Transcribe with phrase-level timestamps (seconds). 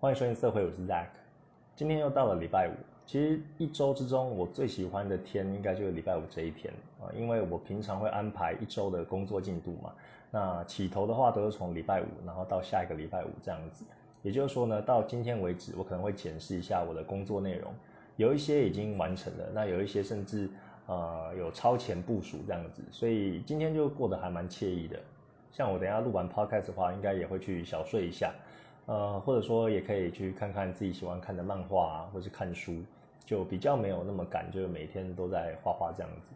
[0.00, 1.06] 欢迎收听社会，我是 Zack。
[1.74, 2.72] 今天又到了礼拜五，
[3.04, 9.92] 其实一周之中我最喜欢的天应该就是礼拜五这一天啊，因为我平常会安排一周的工作进度嘛。
[10.30, 13.84] 那起头的话都是从礼拜五，然后到下一个礼拜五这样子。
[14.22, 17.74] 也就是说呢，到今天为止，我可能会检视一下我的工作内容，
[18.14, 20.48] 有一些已经完成了，那有一些甚至
[20.86, 24.96] 呃有超前部署这样子，所以今天就过得还蛮惬意的。
[25.50, 28.32] 像我等下录完 podcast 的话，应该也会去小睡一下，
[28.88, 32.82] 呃，或者说也可以去看看自己喜欢看的漫画啊，或是看书，
[33.22, 36.28] 就比较没有那么赶，就是每天都在画画这样子。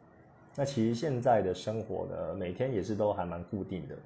[0.55, 3.97] 那其实现在的生活呢，每天也是都还蛮固定的。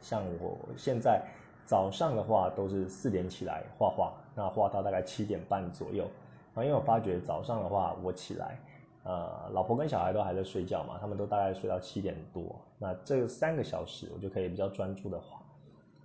[0.00, 1.22] 像我现在
[1.66, 6.08] 早上的话，都是四点起来画画，那画到大概七点半左右。
[6.54, 8.58] 啊，因为我发觉早上的话，我起来，
[9.04, 12.58] 呃，老婆跟小孩都还在睡觉嘛，他们都大概睡到七点多。
[12.78, 15.41] 那这三个小时，我就可以比较专注的画，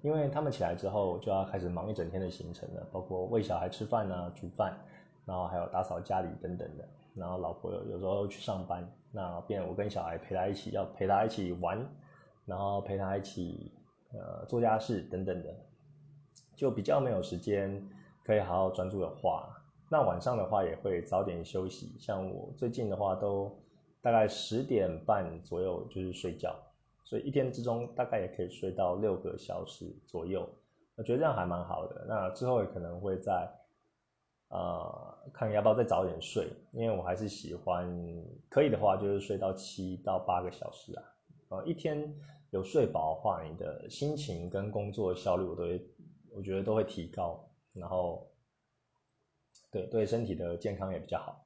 [0.02, 4.78] 因为他们起来之后，就要开始忙一整天的行程了，包括喂小孩吃饭啊、煮饭，
[5.26, 6.88] 然后还有打扫家里等等的。
[7.16, 11.84] 然后老婆有有时候去上班，那变我跟小孩陪他一起，要陪他一起玩，
[12.46, 13.71] 然后陪他一起
[14.13, 15.54] 呃做家事等等的，
[16.55, 17.90] 就比较没有时间
[18.24, 19.49] 可以好好专注的画。
[19.90, 23.52] 那晚上的话也会早点休息，像我最近的话都
[24.02, 26.55] 大概十点半左右就是睡觉，
[27.08, 30.48] 所以一天之中大概也可以睡到六个小时左右，
[30.96, 32.05] 我觉得这样还蛮好的。
[32.05, 33.49] 那之后也可能会在
[34.49, 37.90] 呃看要不要再早点睡，因为我还是喜欢
[38.49, 41.04] 可以的话就是睡到七到八个小时啊，
[41.48, 42.14] 呃一天
[42.49, 45.88] 有睡饱的话，你的心情跟工作效率我都会
[46.32, 48.27] 我觉得都会提高，然后。
[49.70, 51.46] 对对，身体的健康也比较好。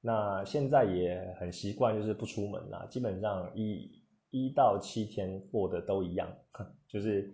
[0.00, 4.02] 那现在也很习惯，就是不出门啦，基本上一
[4.34, 6.28] 一到七天过得都一样，
[6.88, 7.32] 就是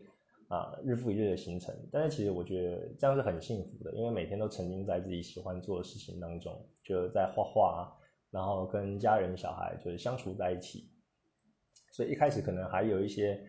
[0.48, 1.74] 啊日复一日的行程。
[1.90, 7.96] 但是其实我觉得这样是很幸福的，因为每天都沉浸在自己喜欢做的事情当中，就在画画，
[8.30, 10.90] 然后跟家人小孩就是相处在一起。
[11.90, 13.42] 所以一开始可能还有一些。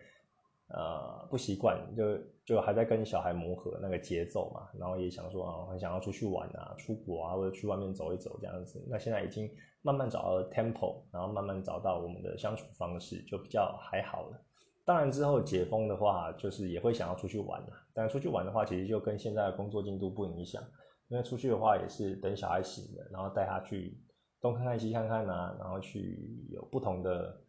[0.74, 8.82] 呃，不习惯，就就还在跟小孩磨合那个节奏嘛，然后也想说啊，很想要出去玩啊，出国啊，或者去外面走一走这样子。
[8.88, 9.50] 那现在已经
[9.82, 14.40] 慢慢找到了 tempo，然后慢慢找到我们的相处方式，就比较还好了。
[14.86, 17.76] 当然之后解封的话，就是也会想要出去玩啊。
[17.92, 20.62] 但出去玩的话，其实就跟现在的工作进度不影响，
[21.08, 24.00] 因为出去的话也是等小孩醒了，然后带他去
[24.40, 27.41] 东看看西看看啊，然后去有不同的。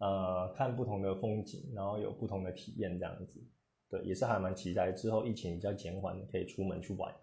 [0.00, 3.38] 呃，看不同的风景，然后有不同的体验，这样子，
[3.90, 7.14] 对，也是还蛮期待之后疫情比较减缓，可以出门去玩。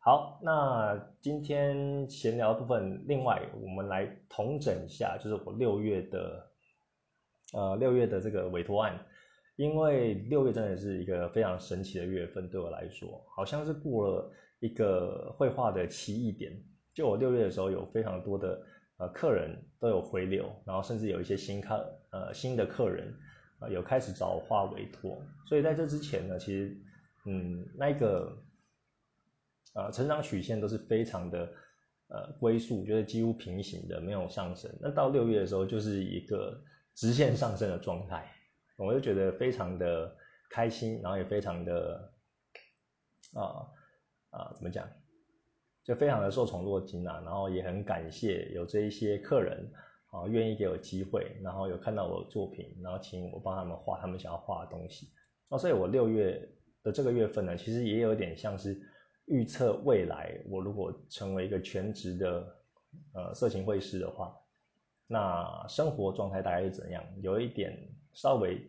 [0.00, 6.50] 好，那今天闲聊部分，另外我们来统整一下，就是我六月的，
[7.52, 8.98] 呃，六月的这个委托案，
[9.54, 16.52] 因为六月真的是一个非常神奇的月份，对我来说，好像是过了一个绘画的奇异点，
[16.92, 18.60] 就我六月的时候有非常多的。
[18.98, 23.14] 呃，客人都有回流，然后甚至有一些新客，呃，新的客人，
[23.60, 25.22] 呃，有开始找我画委托。
[25.46, 26.76] 所以在这之前呢，其实，
[27.26, 28.42] 嗯，那个，
[29.74, 31.52] 呃，成长曲线都是非常的，
[32.08, 34.74] 呃，龟速，就是几乎平行的，没有上升。
[34.80, 36.58] 那到六月的时候，就是一个
[36.94, 38.32] 直线上升的状态，
[38.78, 40.16] 我就觉得非常的
[40.48, 42.12] 开心，然后也非常的，
[43.34, 43.68] 啊，
[44.30, 44.88] 啊，怎么讲？
[45.86, 49.70] 就非常的受宠若惊啊，然后也很感谢有这一些客人
[50.10, 55.08] 啊，愿意给我机会，然后有看到我的作品，然后请我帮他们画他们想要画的东西。
[55.48, 56.42] 哦，所以我六月
[56.82, 58.76] 的这个月份呢，其实也有点像是
[59.26, 62.56] 预测未来，我如果成为一个全职的
[63.14, 64.36] 呃色情绘师的话，
[65.06, 67.00] 那生活状态大概是怎样？
[67.20, 67.78] 有一点
[68.12, 68.60] 稍微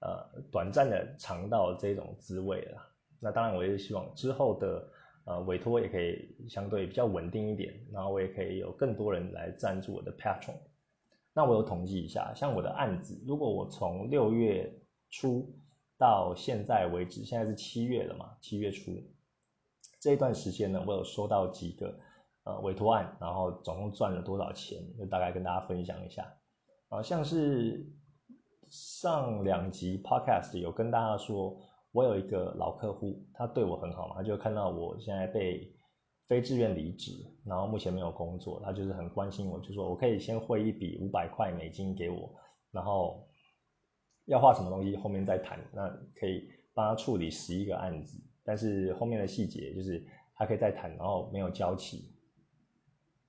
[0.00, 2.82] 呃短暂的尝到这种滋味了。
[3.20, 4.88] 那当然，我也是希望之后的。
[5.28, 10.54] 呃，委托也可以相对比较稳定一点，然后我也可以有更多人来赞助我的 Patron。
[11.34, 14.72] 那我有统计一下，像我的案子，如果我从六月
[15.10, 15.54] 初
[15.98, 18.90] 到现在为止，现在是七月了嘛，七月初
[20.00, 22.00] 这一段时间呢，我有收到几个
[22.44, 26.26] 呃委托案，然后总共赚了多少钱，就大概跟大家分享一下。
[26.88, 27.86] 啊，像是
[28.70, 31.60] 上两集 Podcast 有跟大家说。
[31.92, 35.72] 我有一个老客户，他对我很好嘛，他就看到我现在被
[36.26, 42.30] 非自愿离职，然后目前没有工作，他就是很关心我，就说我可以先汇一笔五百块美金给我，
[42.70, 43.26] 然后
[44.26, 52.12] 要画什么东西后面再谈，那可以帮他处理十一个案子，但是后面的细节就是他可以再谈，然后没有交期，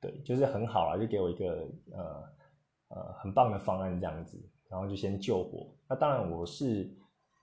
[0.02, 2.24] 对，就是很好啊，就给我一个呃
[2.90, 5.66] 呃很棒的方案这样子，然后就先救火。
[5.88, 6.94] 那当然我是。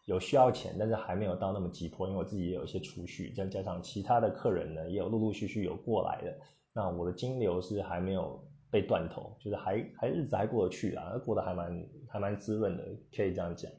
[0.07, 6.39] 有需要钱，但是还没有到那么急迫，因为我自己也有一些储蓄，再加上其他的客人呢，也有陆陆续续有过来的，
[6.73, 13.71] 那我的金流是还没有被断头，就是还还日子还过得去啊，过得还蛮还蛮滋润的，可以这样讲。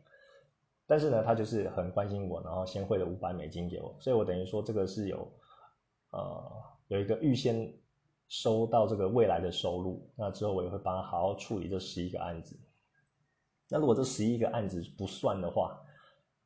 [0.85, 5.31] 但是呢，他就是很关心我，然后先汇了五百美金给我，所以我等于说这个是有，
[6.12, 6.51] 呃，
[6.89, 7.73] 有一个预先
[8.27, 12.59] 收到这个未来的收入，那之后我也会帮他好好处理这十一个案子。
[13.69, 15.77] 那如果这十一个案子不算的话，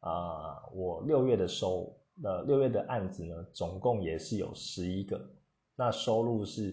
[0.01, 1.92] 啊，我六月的收，
[2.24, 5.19] 呃，六月的案子呢，总共也是有十一个，
[5.75, 6.65] 那收入是，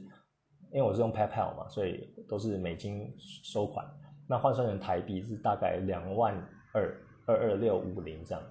[0.73, 3.87] 因为我是用 PayPal 嘛，所以都是美金收款，
[4.27, 6.35] 那换算成台币是大概两万
[6.75, 6.95] 二。
[7.31, 8.43] 二二六五零这样，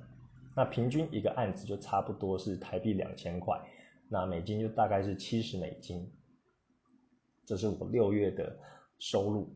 [0.56, 3.60] 那平均一个案子就差不多是台币两千块，
[4.08, 6.08] 那美金就大概是七十美金，
[7.44, 8.56] 这是我六月的
[9.00, 9.52] 收入，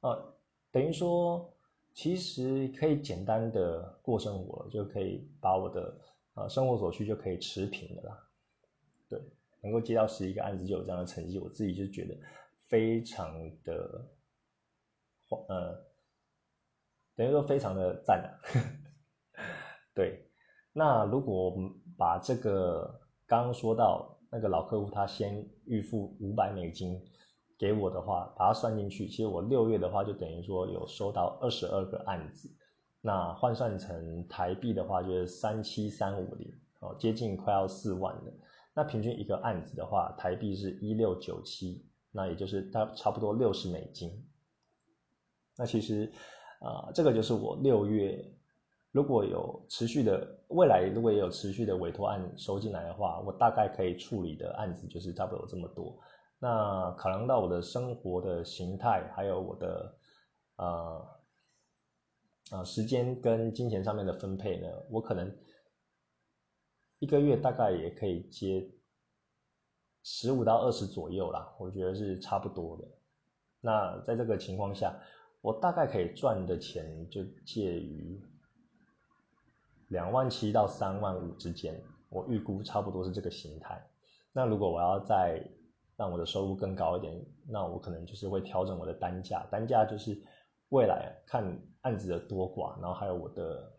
[0.00, 0.34] 呃，
[0.72, 1.48] 等于说
[1.96, 5.98] 其实可以简单的过生活，就可以把我的
[6.34, 8.28] 呃生活所需就可以持平的啦，
[9.08, 9.18] 对，
[9.62, 12.14] 能够接到十一个案子就有这样的成绩，我自己就觉得
[12.68, 13.34] 非常
[13.64, 14.06] 的，
[15.48, 15.86] 呃。
[17.16, 18.28] 等于说非常的赞啊，
[19.96, 20.28] 对。
[20.74, 27.02] 那如果我们把这个刚刚说到那个老客户他先预付五百美金
[27.58, 32.48] 给我的话，把它算进去，其实我六月的话就等于说有收到二十二个案子，
[33.00, 38.32] 那换算成台币的话就是三七三五零哦，接近快要四万了。
[38.74, 44.10] 那平均一个案子的话，台币是一六九七，那也就是大差不多六十美金。
[45.56, 46.12] 那其实。
[46.58, 48.18] 啊，这个就是我六月
[48.90, 55.94] 如果有持续的未来，如果也有持续的委托案收进来的话，我大概可以处理的案子就是差不多有这么多。
[56.38, 59.98] 那考量到我的生活的形态，还有我的
[60.56, 61.06] 呃
[62.50, 65.36] 呃时间跟金钱上面的分配呢，我可能
[66.98, 68.70] 一个月大概也可以接
[70.02, 72.84] 十五到二十左右啦，我觉得是差不多的。
[73.60, 74.94] 那在这个情况下。
[75.42, 78.20] 我大概可以赚的钱就介于
[79.86, 83.80] 两万七到三万五之间，我预估差不多是这个形态。
[84.32, 85.40] 那如果我要在
[85.96, 90.16] 让我的收入更高一点，那我可能就是会调整我的单价，单价就是
[90.68, 91.44] 未来看
[91.82, 93.72] 案子的多寡，然后还有我的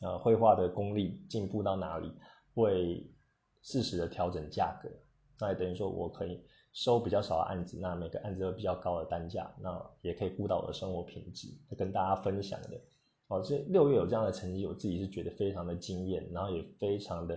[0.00, 2.12] 呃绘画的功力进步到哪里，
[2.54, 3.06] 会
[3.62, 4.88] 适时的调整价格。
[5.38, 6.44] 那也等于说我可以。
[6.72, 12.80] 收比较少的案子，那每个案子有比较高的单价，那也可以顾到我的生活品质，跟大家分享的。
[13.26, 17.36] 哦，这六月有这样的成绩，我自己是觉得非常的惊艳，然后也非常的，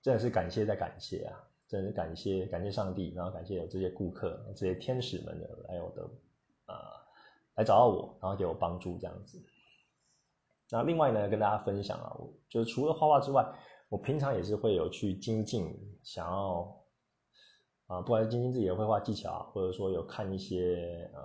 [0.00, 6.02] 真的是感谢再感谢啊，真的是感谢感谢上帝，然后感谢有这些顾客、这些天使们的来我的，
[6.66, 6.74] 呃，
[7.54, 9.42] 来找到我，然后给我帮助这样子。
[10.70, 12.14] 那另外呢，跟大家分享啊，
[12.50, 13.42] 就是除了画画之外，
[13.88, 16.78] 我平常也是会有去精进，想要。
[17.88, 21.20] 啊，不管是精进自己的绘画技巧，或者说有看一些呃，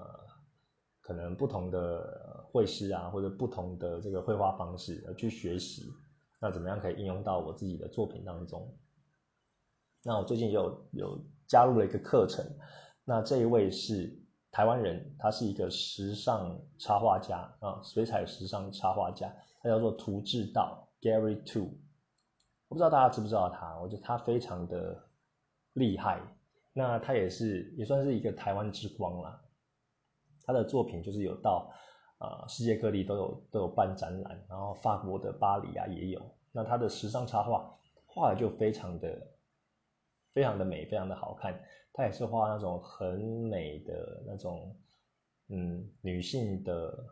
[1.00, 5.90] 可能不同的绘师啊，或者不同的这个绘画方式而去学习，
[6.42, 8.70] 那怎么样可以应用到我自己的作品当中？
[10.04, 12.46] 那我最近有有加入了一个课程，
[13.04, 14.18] 那这一位是
[14.52, 21.70] 台湾人，他是一个时尚插画家啊，水彩时尚插画家，他叫做涂志道 Gary Two，
[22.70, 25.10] 我不知道大家知不知道他，我觉得他非常的
[25.74, 26.22] 厉害。
[26.74, 29.42] 那他也是也算是一个台湾之光啦，
[30.46, 31.72] 他的作品就是有到
[32.20, 36.22] 啊世界各地都有都有办展览，然后法国的巴黎啊也有。
[36.52, 39.28] 那他的时尚插画画的就非常的
[40.38, 41.60] 非常的美，非常的好看。
[41.92, 43.18] 他也是画那种很
[43.50, 44.78] 美的那种
[45.48, 47.04] 嗯女性的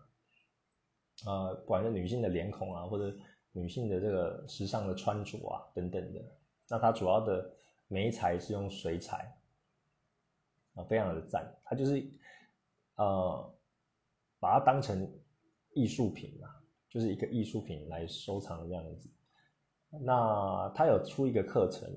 [1.25, 3.17] 呃不管是女性的脸孔啊，或者
[3.51, 6.21] 女性的这个时尚的穿着啊等等的。
[6.69, 7.51] 那他主要的
[7.87, 9.35] 眉材是用水彩。
[10.75, 12.05] 啊，非常的赞，他就是，
[12.97, 13.53] 呃，
[14.39, 15.09] 把它当成
[15.73, 19.09] 艺术品啊，就是一个艺术品来收藏这样子。
[19.89, 21.89] 那他有出一个课程，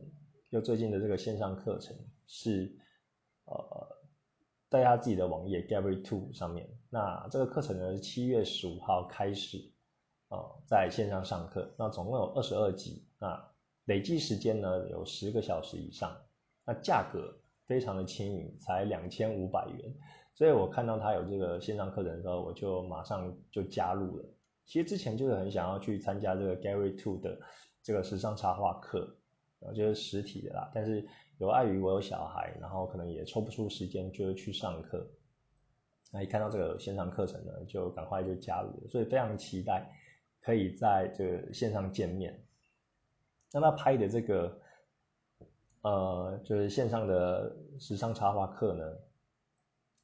[0.50, 2.74] 就最近的这个线上课程是，
[3.44, 3.96] 呃，
[4.68, 6.68] 在他自己的网页 Gary Two 上面。
[6.90, 9.58] 那这个课程呢是七月十五号开始，
[10.28, 11.74] 呃，在线上上课。
[11.78, 13.50] 那总共有二十二集，那
[13.84, 16.16] 累计时间呢有十个小时以上。
[16.64, 17.40] 那价格。
[17.68, 19.94] 非常的轻盈，才两千五百元，
[20.32, 24.24] 所以我看到他有这个线上课程的时候，我就马上就加入了。
[24.64, 27.38] 其实之前就是很想要去参加这个 Gary Two 的
[27.82, 29.18] 这个时尚插画课，
[29.60, 30.70] 然后就是实体的啦。
[30.74, 31.06] 但是
[31.38, 35.06] 有碍于我有小孩，然后可能也抽不出时间就是去上课。
[36.10, 39.86] 那一看到这个线上课程呢，就赶快就加入了，所以非常期待
[40.40, 42.42] 可以在这个线上见面。
[43.52, 44.60] 那他拍的这个，
[45.82, 48.84] 呃，就是线上的时尚插画课呢，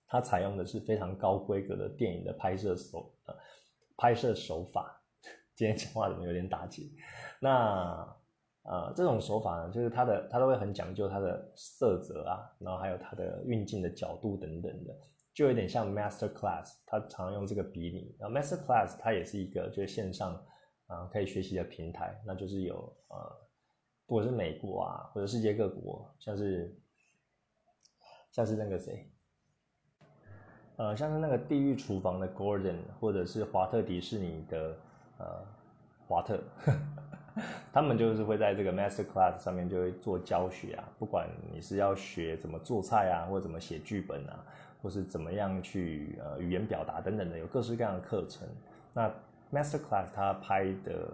[0.06, 3.34] 他采用的是非常高规格的电影的拍摄手呃
[3.96, 5.00] 拍摄手法。
[5.56, 6.82] 今天讲话怎么有点打结？
[7.40, 8.16] 那
[8.64, 14.94] 呃这种手法呢，就是它的它都会很讲究它的色泽啊，然后还有它的运镜的角度等等的，
[15.32, 18.14] 就有点像 Master Class，他常用这个比拟。
[18.18, 20.38] 然后 Master Class 它也是一个就是线上。
[20.86, 22.76] 啊，可以学习的平台，那就是有
[23.08, 23.16] 呃，
[24.04, 26.78] 不管是美国啊，或者世界各国，像是
[28.30, 29.10] 像是那个谁，
[30.76, 34.76] 呃，像是那个地狱厨房的 Gordon，或者是华特迪士尼的
[35.16, 35.42] 呃
[36.06, 36.38] 华特，
[37.72, 44.38] 他们就是会在这个 Master Class 上面就会做教学啊，不管你是要学怎么做菜啊，或者怎么写剧本啊，
[44.82, 48.46] 或是怎么样去呃语言表达等等的，有各式各样的课程，
[48.92, 49.10] 那。
[49.52, 51.08] Master Class 他拍的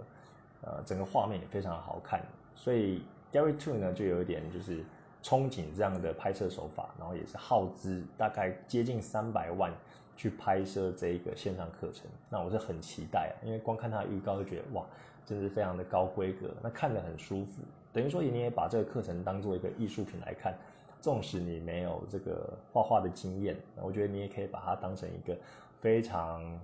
[0.62, 2.22] 呃整个画面也非常好看，
[2.54, 4.82] 所以 Gary Two 呢就有一点就是
[5.22, 9.70] 憧憬这样的拍摄手法，然后也是耗资大概接近三百万
[10.16, 12.06] 去拍摄这一个线上课程。
[12.30, 14.86] 那我是很期待啊，因为光看他的预告就觉得哇，
[15.30, 17.62] 真的是非常的高规格，那看得很舒服。
[17.92, 20.54] 等于说你也把这个课程当做一个艺术品来看，
[21.00, 25.36] 纵使你没有这个画画的经验，我觉得你也可以把它当成一个
[25.80, 26.60] 非常。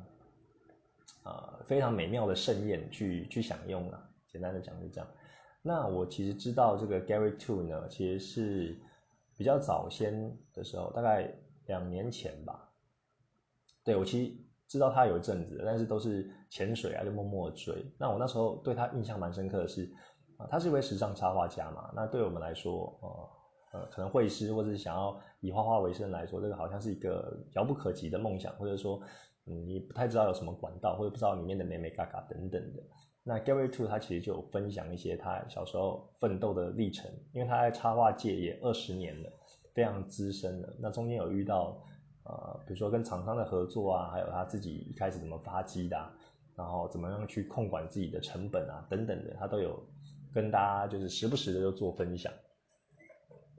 [1.22, 4.00] 呃，非常美妙的盛宴去去享用啊。
[4.28, 5.08] 简单的讲就这样。
[5.60, 8.76] 那我其实知道这个 Gary Two 呢，其实是
[9.36, 11.28] 比较早先的时候，大概
[11.66, 12.70] 两年前吧。
[13.82, 14.32] 对我其实
[14.68, 17.84] 知道他有一阵子，但是都是潜水啊，就默默追。
[17.98, 19.90] 那我那时候对他印象蛮深刻的是，
[20.36, 21.90] 啊，他是一位时尚插画家嘛。
[21.94, 22.98] 那对我们来说，
[23.72, 29.00] 呃呃，可能绘师或者是想要以画画为生来说，这个好像是一个遥不可及的梦想，或者说。
[29.48, 32.82] 你不太知道有什么管道，或者不知道里面的美美嘎嘎等等的。
[33.22, 39.30] 那 Gary Two 他其实就有分享一些他小时候奋斗的历程，因为他在插画界也二十年了，
[39.72, 40.76] 非常资深了。
[40.80, 41.80] 那中间有遇到
[42.28, 45.96] 呃，比如说跟厂商的合作啊，还有他自己一开始怎么发迹的，
[46.54, 49.82] 然后怎么样去控管自己的成本啊等等的，他都有
[50.34, 52.32] 跟大家就是时不时的就做分享。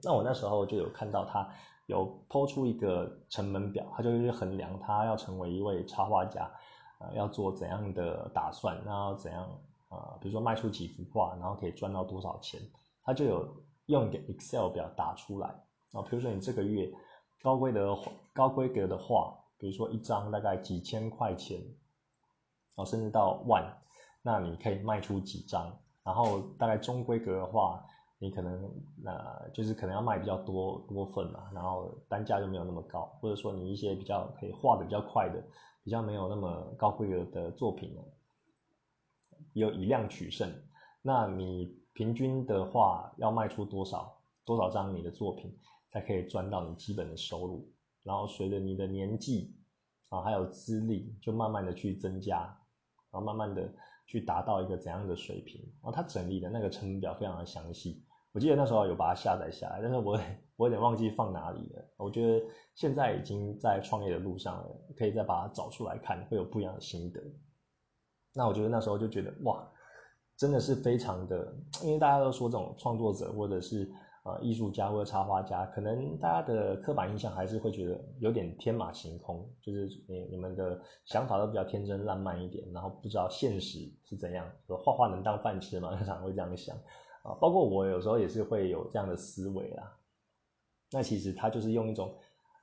[0.02, 1.48] 那我那时候就有看到他。
[1.88, 6.52] 有抛出一个成本表，他就是衡量他要成为一位插画家，
[7.00, 9.58] 呃，要做怎样的打算，然后怎样
[9.88, 12.60] 啊，比如说卖出几幅画，然后可以赚到多少钱，
[13.02, 13.56] 他就有
[13.86, 15.48] 用一个 Excel 表打出来
[15.92, 16.92] 啊，比如说你这个月
[17.42, 17.98] 高规格
[18.32, 21.60] 高规格的画，比如说一张大概几千块钱，
[22.74, 23.64] 哦，甚至到万，
[24.22, 27.84] 那你可以卖出几张，然后大概中规格的话。
[28.20, 28.68] 你可能
[29.06, 35.40] 呃就是可能要卖比较多多份嘛，然后单价就没有那么高，或者说你一些比较可以画的比较快的，
[35.84, 38.02] 比较没有那么高规格的作品呢，
[39.52, 40.52] 有以量取胜。
[41.00, 45.56] 那你平均的话要卖出多少多少张你的作品
[45.90, 47.68] 才可以赚到你基本的收入？
[48.02, 49.54] 然后随着你的年纪
[50.08, 52.38] 啊还有资历，就慢慢的去增加，
[53.10, 53.72] 然后慢慢的
[54.06, 55.60] 去达到一个怎样的水平？
[55.82, 58.04] 然后他整理的那个成本表非常的详细。
[58.32, 60.18] 我记得那时候有把它下载下来，但是我
[60.56, 61.84] 我有点忘记放哪里了。
[61.96, 67.20] 我觉得现在已经在创业的路上了，可以再把它找出来看，会有不一样的心得。
[68.34, 69.66] 那我觉得那时候就觉得哇，
[70.36, 71.52] 真的是非常的，
[71.82, 73.90] 因为大家都说这种创作者或者是
[74.28, 85.96] 呃艺术家或者插画家，可能大家的刻板印象还是会觉得有点天马行空，就是你你们的想法都比较天真烂漫一点，然后不知道现实是怎样，说画画能当饭吃吗？
[85.98, 86.76] 常常会这样想。
[87.22, 89.92] 啊，包括我有时候也是会有这样的思维啦。
[90.90, 92.14] 那其实他就是用一种，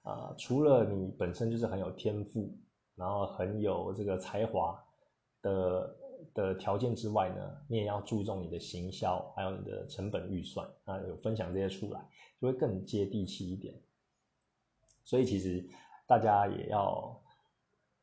[0.01, 2.57] 啊，除了你本身就是很有天赋，
[2.95, 4.81] 然后很有这个才华
[5.41, 5.95] 的
[6.35, 12.07] 的条件之外呢，你也要注重你的行销，还有你的成本预算啊，有分享这些出来，
[12.39, 13.73] 就会更接地气一点。
[15.03, 15.67] 所以其实
[16.05, 17.19] 大家也要，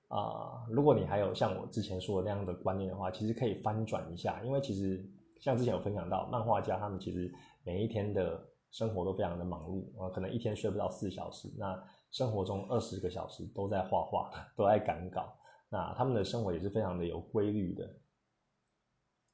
[0.08, 5.08] 啊，如果你还有像我之前说的那样的观念的话，其实可以翻转一下，因为其实。
[5.40, 7.28] 像之前有分享到，漫画家他们其实
[7.64, 15.36] 每一天的生活都非常的忙碌啊，可能一天睡不到四小时，那生活中二十个小时都在画画，都在赶稿，
[15.68, 17.92] 那他们的生活也是非常的有规律的，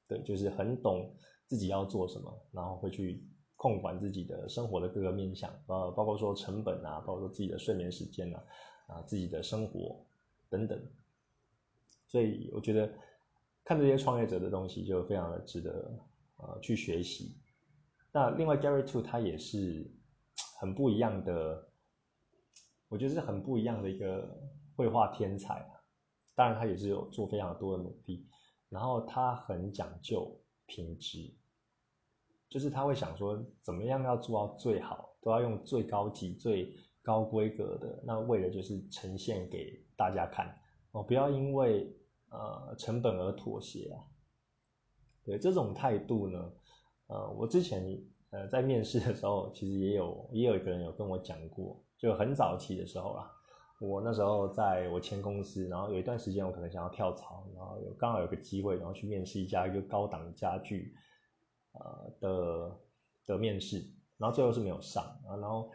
[0.08, 1.14] 对，就是很懂
[1.46, 3.22] 自己要做什么，然后会去
[3.56, 8.42] 控管自己的生活的各个面向，呃，包括说成本啊，包括说自己的睡眠时间啊，
[8.88, 10.04] 啊，自己的生活
[10.48, 10.80] 等等，
[12.06, 12.92] 所以我觉得。
[13.64, 15.94] 看这些创业者的东西，就非常的值得
[16.38, 17.36] 呃去学习。
[18.10, 19.86] 那另外，Gary Two 他也是
[20.58, 21.68] 很不一样的，
[22.88, 24.26] 我觉得是很不一样的一个
[24.74, 25.70] 绘画天才。
[26.34, 28.26] 当然，他也是有做非常多的努力。
[28.68, 31.34] 然后他很讲究品质，
[32.48, 40.54] 就是他会想说怎么样要做到最好，都要用最高级、最高规格的，那为了就是呈现给大家看
[40.92, 41.96] 哦，不要因为
[42.30, 44.04] 呃成本而妥协啊。
[45.24, 46.52] 对这种态度呢，
[47.06, 53.30] 呃，我之前呃在面试的时候，其实也有也有一个人有跟我讲过，就很早期的时候啦。
[53.80, 60.92] 我那时候在我前公司，然后有一段时间我可能想要跳槽，然后有刚好有个机会，然后去面试一家一个高档家具，
[61.74, 62.76] 呃的
[63.24, 63.80] 的面试，
[64.16, 65.70] 然后最后是没有上啊，然后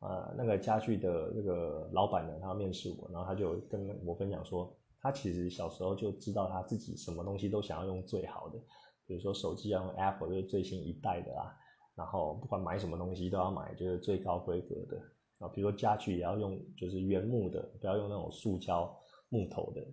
[0.00, 8.58] 呃那个家具的那个老板呢，他要面试我，然后他就跟我分享说，他其实小时候就知道他自己什么东西都想要用最好的，
[9.06, 11.54] 比如说手机要用 Apple 就是最新一代的啊，
[11.94, 15.02] 然后不管买什么东西都要买就是最高规格的。
[15.42, 18.96] 啊，比如说家具也要用，就是原木的，不要用那种塑胶
[19.28, 19.84] 木头的。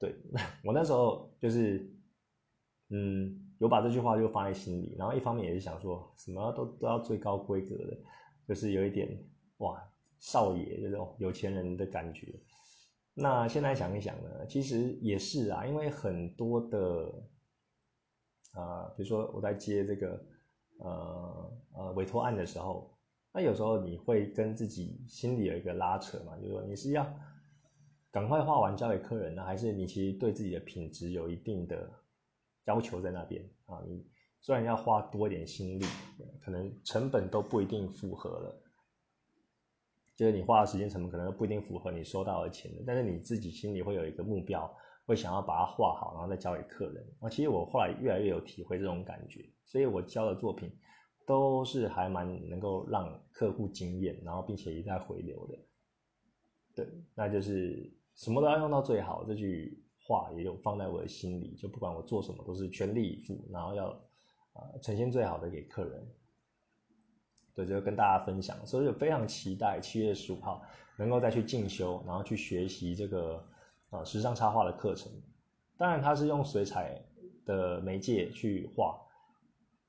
[0.00, 0.16] 对，
[0.64, 1.88] 我那时候就是，
[2.88, 7.96] 嗯，有把这句话就放在心里，然后一方面也是想说，什么都都要最高规格的，
[8.48, 9.16] 就是有一点
[9.58, 9.80] 哇，
[10.18, 12.34] 少爷这种有钱人的感觉。
[13.14, 17.14] 那现在想一想呢，其实也是啊，因为很多的，
[18.54, 20.26] 啊，比如说我在接这个
[20.78, 22.92] 呃呃委托案的时候。
[23.32, 27.06] 那有时候你会跟自己心里有一个拉扯嘛，就是说你是要
[28.10, 31.88] 赶快画完交给客人呢，还是你其实对自己的品质有一定的
[32.64, 33.82] 要求在那边啊？
[33.86, 34.04] 你
[34.40, 35.84] 虽然要花多一点心力，
[36.40, 38.62] 可能成本都不一定符合了，
[40.16, 44.74] 就是你花的时间成本可能不一定符合你收到的钱，但是你自己心里会有一个目标，
[45.06, 47.06] 会想要把它画好，然后再交给客人。
[47.20, 50.72] 啊，其实我后来越来越有体会这种感觉，所以我交的作品。
[51.28, 55.58] 都是还蛮能够让客户惊艳，然后并且一再回流的，
[56.74, 59.24] 对，那就是什么都要用到最好。
[59.24, 63.88] 这句话也有放在我的心里，就不管我做什么都是全力以赴，然后要
[64.54, 66.08] 啊呈现最好的给客人。
[67.54, 70.62] 对，就跟大家分享，所以非常期待七月十五号
[70.96, 73.46] 能够再去进修，然后去学习这个
[73.90, 75.12] 啊时尚插画的课程。
[75.76, 77.02] 当然，它是用水彩
[77.44, 78.98] 的媒介去画。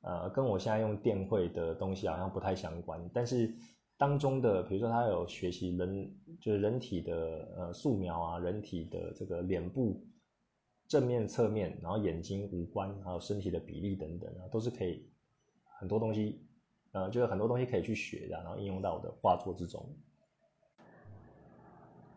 [0.02, 3.54] 呃，跟我现在用电绘的东西好像不太相关，但是
[3.98, 6.10] 当中的，比如说他有学习人，
[6.40, 10.02] 就是人体的呃素描啊，人体的这个脸部
[10.88, 15.06] 正面、侧面，然后眼睛、五官，还有身体的比例等等啊，都是可以
[15.78, 16.48] 很多东西，
[16.94, 19.86] 呃，就是很多东西可以去学的，然后应用到我的画作之中。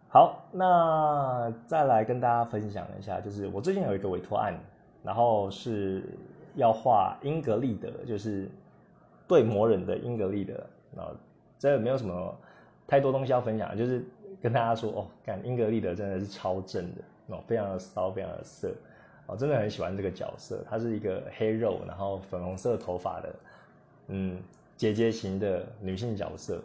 [0.08, 4.56] 好，那再来跟大家分享一下，就是我最近有一个委托案，
[5.02, 6.16] 然后是。
[6.54, 8.48] 要画英格丽德，就是
[9.26, 10.54] 对魔人的英格丽德，
[10.94, 11.12] 然后
[11.58, 12.36] 这没有什么
[12.86, 14.04] 太多东西要分享，就是
[14.40, 18.74] 跟大家说哦，看英格丽德真的是超正的哦，非常的骚，非常的色
[19.26, 23.34] 哦，真的很喜欢这个角色，她是一个黑肉，然后粉红色头发的，
[24.08, 24.38] 嗯，
[24.76, 26.60] 姐姐型的女性角色，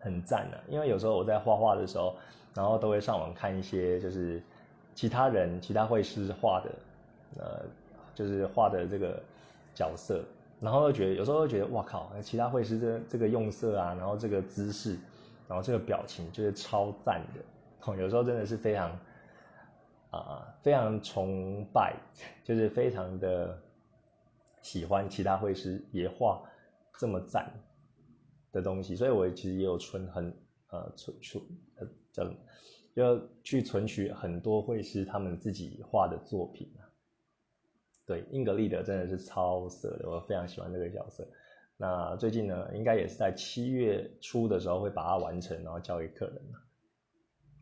[0.00, 0.60] 很赞啊！
[0.68, 2.14] 因为有时候我在画画的时候，
[2.54, 4.42] 然后都会上网看一些就是
[4.94, 6.70] 其他人、其他绘师画的，
[7.42, 7.64] 呃。
[8.14, 9.22] 就是画的这个
[9.74, 10.24] 角色，
[10.60, 14.96] 然后又觉得有时候会觉得哇靠，其他绘师这这个用色啊，然后这个姿势，
[15.48, 18.98] 然后这个表情就是超赞的， 有时候真的是非常
[20.10, 21.96] 啊非常崇拜，
[22.44, 23.58] 就是非常的
[24.62, 26.42] 喜欢其他绘师也画
[26.98, 27.52] 这么赞
[28.52, 30.34] 的东西，所以我其实也有存很
[30.70, 31.44] 呃存存
[31.76, 32.36] 呃叫什么，
[32.94, 36.83] 要去存取很多绘师他们自己画的作品啊。
[38.06, 41.26] 对，英格丽德真的是超色的，我非常喜欢这个角色。
[41.78, 46.36] 那最近呢，应该也是在七月初的时候会把它完成，然后交给客人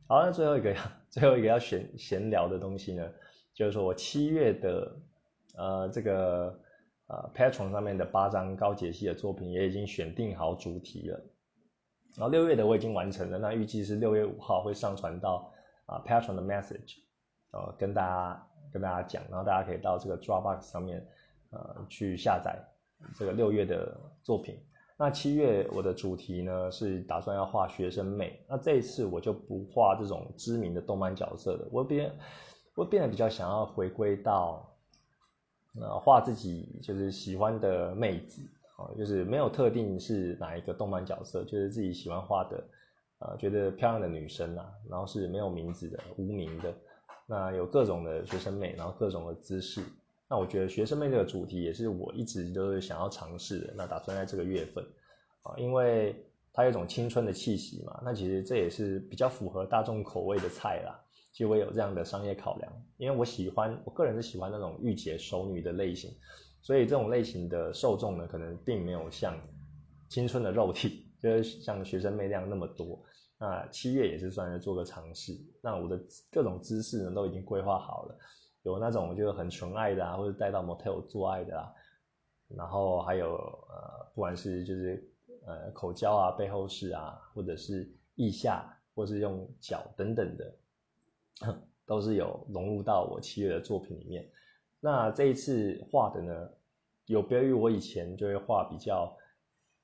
[0.08, 0.74] 好，那最后一个，
[1.08, 3.08] 最后一个要闲闲聊的东西呢，
[3.54, 4.96] 就是说我七月的
[5.56, 6.60] 呃这个
[7.06, 11.18] 呃 Patron 上面的八张高解析的作品也已经选定好主题了。
[12.16, 15.52] 然后六月的我已经完成了，那预计是六月五号会上传到
[15.86, 16.96] 啊 Patron 的 Message，
[17.52, 18.48] 呃跟大家。
[18.72, 21.06] 跟大家讲，然后大家可以到这个 Dropbox 上面，
[21.50, 22.58] 呃，去下载
[23.18, 24.58] 这个六月的作品。
[24.96, 32.12] 那七月我的主题呢是打算要画学生妹，那这一次我就不画这种知名的动漫角色的，我变
[32.76, 34.64] 我变得比较想要回归到，
[35.80, 38.42] 呃，画自己就是喜欢的妹子，
[38.76, 42.64] 哦，就是没有特定是哪一个动漫角色，就是自己喜欢画的，
[43.18, 46.72] 呃，觉得漂亮的女生啊，然后是没有名字的，无名的。
[47.26, 49.82] 那有各种的学生妹，然后各种的姿势。
[50.28, 53.74] 那我觉得学生妹这个主题也是我一直都是想要尝试的。
[53.76, 54.84] 那打算在这个月份
[55.42, 56.16] 啊，因为
[56.52, 58.00] 它有一种青春的气息嘛。
[58.04, 60.98] 那其实这也是比较符合大众口味的菜啦。
[61.32, 66.10] 其实我有这样的商业考量，因为我喜欢，我个人是喜欢那种御姐熟女的类型，
[66.60, 69.34] 所以这种类型的受众呢，可能并没有像
[70.10, 73.02] 青春的肉体，就是像学生妹那样那么多。
[73.42, 76.00] 那七月也是算是做个尝试，那我的
[76.30, 78.16] 各种姿势呢都已经规划好了，
[78.62, 81.68] 有那种就是很纯爱的啊，或者带到 motel 做爱的啊，
[82.46, 83.34] 然后还有
[83.68, 85.02] 呃，不管是就是
[85.44, 90.54] 呃口交啊、背后式啊，或者是腋下，或是用脚等等的。
[91.84, 94.24] 都是有融入到我七月的作品里面。
[94.78, 96.50] 那这一次画的呢，
[97.06, 99.12] 有别于我以前就会画比较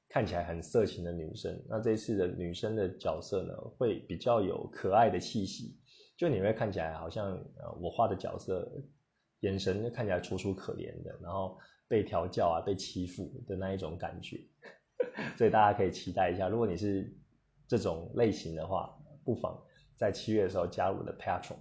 [0.09, 1.63] 看起来很色情的女生。
[1.69, 5.79] 那这次的女生的角色呢，会比较有可爱的气息，
[6.17, 8.71] 就你会看起来好像呃我画的角色
[9.41, 14.41] 眼神看起来楚楚可怜的，然后被调教啊、被欺负的那一种感觉。
[15.37, 17.15] 所以大家可以期待一下，如果你是
[17.69, 19.63] 这种类型的话，不妨。
[19.97, 21.59] 在七月的时候加入我的 Patron。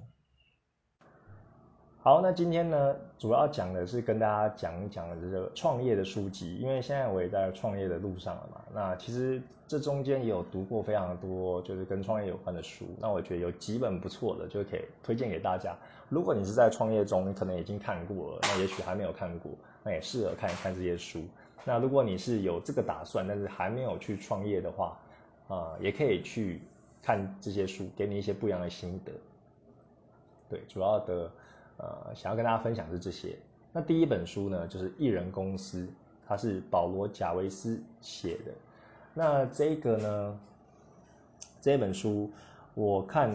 [2.08, 8.62] 好，那今天呢，主要讲的是跟大家讲一讲这个创业的书籍，因为现在我也在创业的路上了嘛。
[8.74, 12.86] 那其实这中间也有读过非常多，就是跟创业有关的书。
[12.98, 15.76] 那我觉得有几本不错的，就可以推荐给大家。
[16.08, 19.52] 如果你是在创业中，你可能已经看过了，那也许还没有看过，
[19.84, 21.20] 那也适合看一看这些书。
[21.66, 24.98] 那如果你是有这个打算，但是还没有去创业的话，
[25.50, 26.62] 啊，也可以去。
[27.02, 29.12] 看这些书，给你一些不一样的心得。
[30.50, 31.30] 对，主要的
[31.78, 33.38] 呃，想要跟大家分享是这些。
[33.72, 35.84] 那第一本书呢，就是《艺人公司》，
[36.28, 38.52] 它是保罗·贾维斯写的。
[39.14, 40.40] 那这个呢，
[41.62, 42.30] 这本书
[42.74, 43.32] 我看，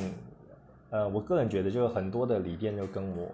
[0.91, 3.29] 呃，我个人觉得，就很多的理念就跟我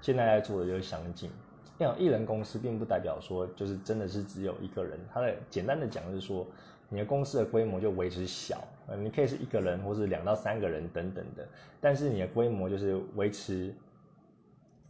[0.00, 1.30] 现在在做的就相近。
[1.78, 6.46] 那艺人公司并不代表说就是真的是只有一个人，它的简单的讲是说。
[6.90, 11.44] 你的公司的规模就维持小，呃，你可以是一个人，或是两到三个人等等的，
[11.80, 13.74] 但是你的规模就是维持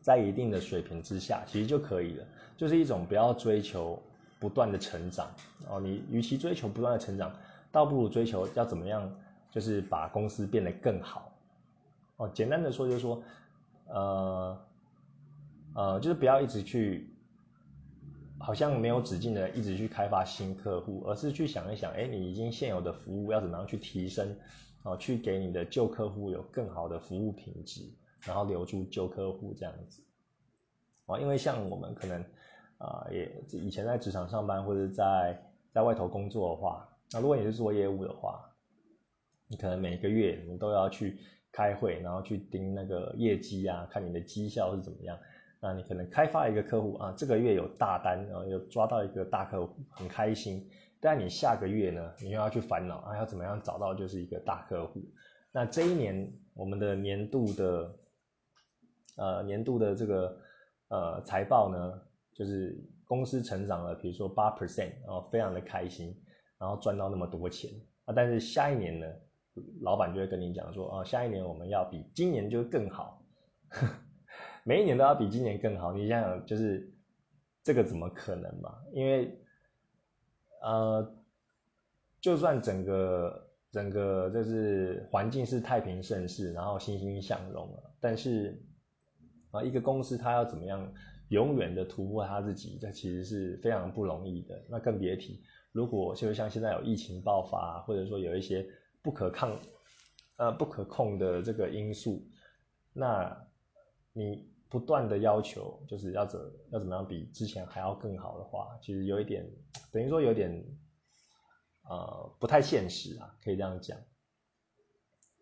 [0.05, 2.27] 在一定的水平之下，其实就可以了。
[2.59, 3.99] 就是一种不要追求
[4.39, 5.31] 不断的成长
[5.67, 7.35] 哦，你与其追求不断的成长，
[7.73, 9.11] 倒不如追求要怎么样，
[9.51, 11.33] 就是把公司变得更好。
[12.19, 13.23] 哦，简单的说就是说，
[13.87, 14.59] 呃，
[15.75, 17.09] 呃，就是不要一直去。
[18.41, 24.37] 好像没有止境的一直去开发新客户，而是去想一想，哎，你已经现有的服务要怎么样去提升，
[24.83, 27.81] 哦，去给你的旧客户有更好的服务品质，
[28.27, 30.03] 然后留住旧客户这样子，
[31.07, 32.25] 啊，因为像我们可能
[32.79, 35.39] 啊，也以前在职场上班或者在
[35.73, 38.51] 在外头工作的话，那如果你是做业务的话，
[39.47, 41.19] 你可能每个月你都要去
[41.53, 45.19] 开会，然后去盯那个业绩啊，看你的绩效是怎么样。
[45.61, 50.69] 那你可能开发一个客户啊，这个月有大单，然后又抓到一个大客户，很开心。
[51.01, 55.03] 但你下个月呢，你又要去烦恼啊，要怎么样找到就是一个大客户？
[55.53, 57.95] 那这一年我们的年度的
[59.17, 60.39] 呃年度的这个
[60.89, 66.17] 呃财报呢，就是公司成长了，比如说八 percent，然后非常的开心，
[66.59, 67.71] 然后赚到那么多钱
[68.05, 68.15] 啊。
[68.15, 69.07] 但是下一年呢，
[69.83, 73.23] 老板就会跟你讲说啊，下一年我们要比今年就更好。
[74.67, 76.91] 每一年都要比今年更好，你想想，就是
[77.63, 78.79] 这个怎么可能嘛？
[78.93, 79.39] 因为，
[80.63, 81.15] 呃，
[82.19, 88.59] 就算整个整个就是环境是太平盛世，然后欣欣向荣了，但是
[89.55, 90.93] 啊，一个公司它要怎么样
[91.29, 94.63] 永远的突破它自己，这其实是非常不容易的。
[94.69, 98.67] 那更别提，如果就像现在有疫情爆发，或者说有一些
[99.03, 99.59] 不可抗
[100.37, 102.27] 呃不可控的这个因素，
[102.93, 103.47] 那
[104.13, 104.53] 你。
[104.71, 106.41] 不断的要求就是要怎
[106.73, 109.49] 要怎么样比之前还要更好的话，其实有一点
[109.93, 110.51] 等于说有点
[111.89, 113.97] 呃不太现实啊，可以这样讲。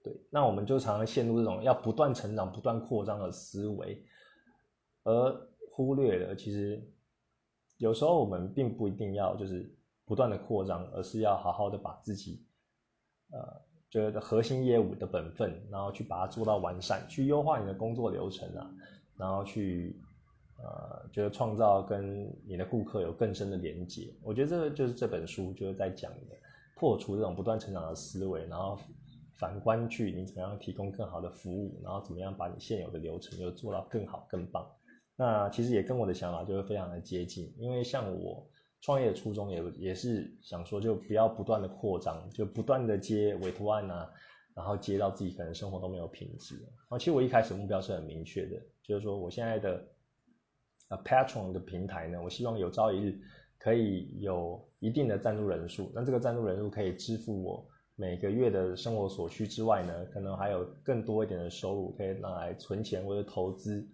[0.03, 4.05] 对，那我们就常常陷入这种要不断成长、不断扩张的思维，
[5.05, 6.83] 而忽略了其实
[7.79, 12.45] 有时候我们并不一定要就是不断的扩张，而是要好好的把自己
[13.31, 18.71] 呃就是核心业务的本分，然后去把它做到完善，去优化你的工作流程啊。
[19.15, 19.95] 然后去，
[20.57, 26.35] 呃，觉得创造跟你的顾客有更深的连接，我觉得这个就是这本书就是在讲的，
[26.75, 28.77] 破除这种不断成长的思维，然后
[29.42, 34.64] 反观去你怎么样提供更好的服务，然后怎么样把你现有的流程又做到更好更棒。
[35.16, 38.48] 那其实也跟我的想法就是非常的接近，因为像我
[38.81, 44.09] 创业的初衷也也是想说，就不要不断的扩张，就不断的接委托案啊。
[44.55, 46.55] 然后接到自己可能生活都没有品质
[46.90, 49.83] 啊，其实我一开始目标是很明确的，就是说我现在的
[50.88, 53.18] 呃 Patron 的平台呢，我希望有朝一日
[53.59, 57.66] 可以有一定的赞助人数，那这个赞助人数可以支付我
[58.03, 63.88] 每个月的生活所需之外呢，可能还有更多一点的收入可以拿来存钱或者投资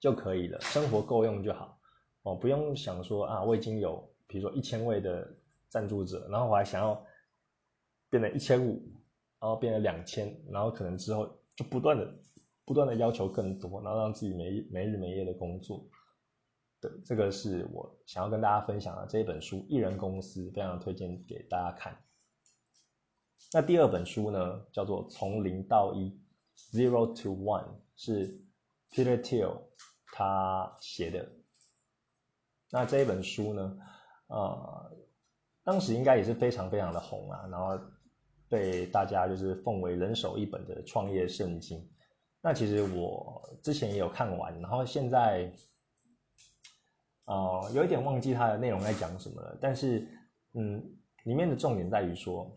[0.00, 1.78] 就可以了，生活够用就好
[2.24, 5.36] 哦，不用想说啊，我已经有比如说一千位的
[5.68, 7.00] 赞助者，然后我还想要
[8.10, 8.82] 变成一千五，
[9.38, 12.12] 然后变成两千，然后可能之后就不断的
[12.64, 15.86] 不断的要求更多，然后让自己没没日没夜的工作。
[16.80, 21.96] 对，这个是我想要跟大家分享的这一本书《艺人公司》，非常推荐给大家看。
[23.52, 26.10] 那第二本书呢，叫做《从零到一》
[26.76, 28.40] （Zero to One），是
[28.90, 29.58] Peter Thiel
[30.06, 31.28] 他写的。
[32.70, 33.78] 那这一本书呢，
[34.26, 34.96] 呃，
[35.62, 37.78] 当时应该也是非常非常的红啊，然后
[38.48, 41.88] 被大家就是奉为人手一本的创业圣经。
[42.40, 45.50] 那其实我之前也有看完，然后现在，
[47.24, 49.56] 呃，有一点忘记它的内容在讲什么了。
[49.60, 50.06] 但是，
[50.52, 50.82] 嗯，
[51.22, 52.54] 里面的重点在于说，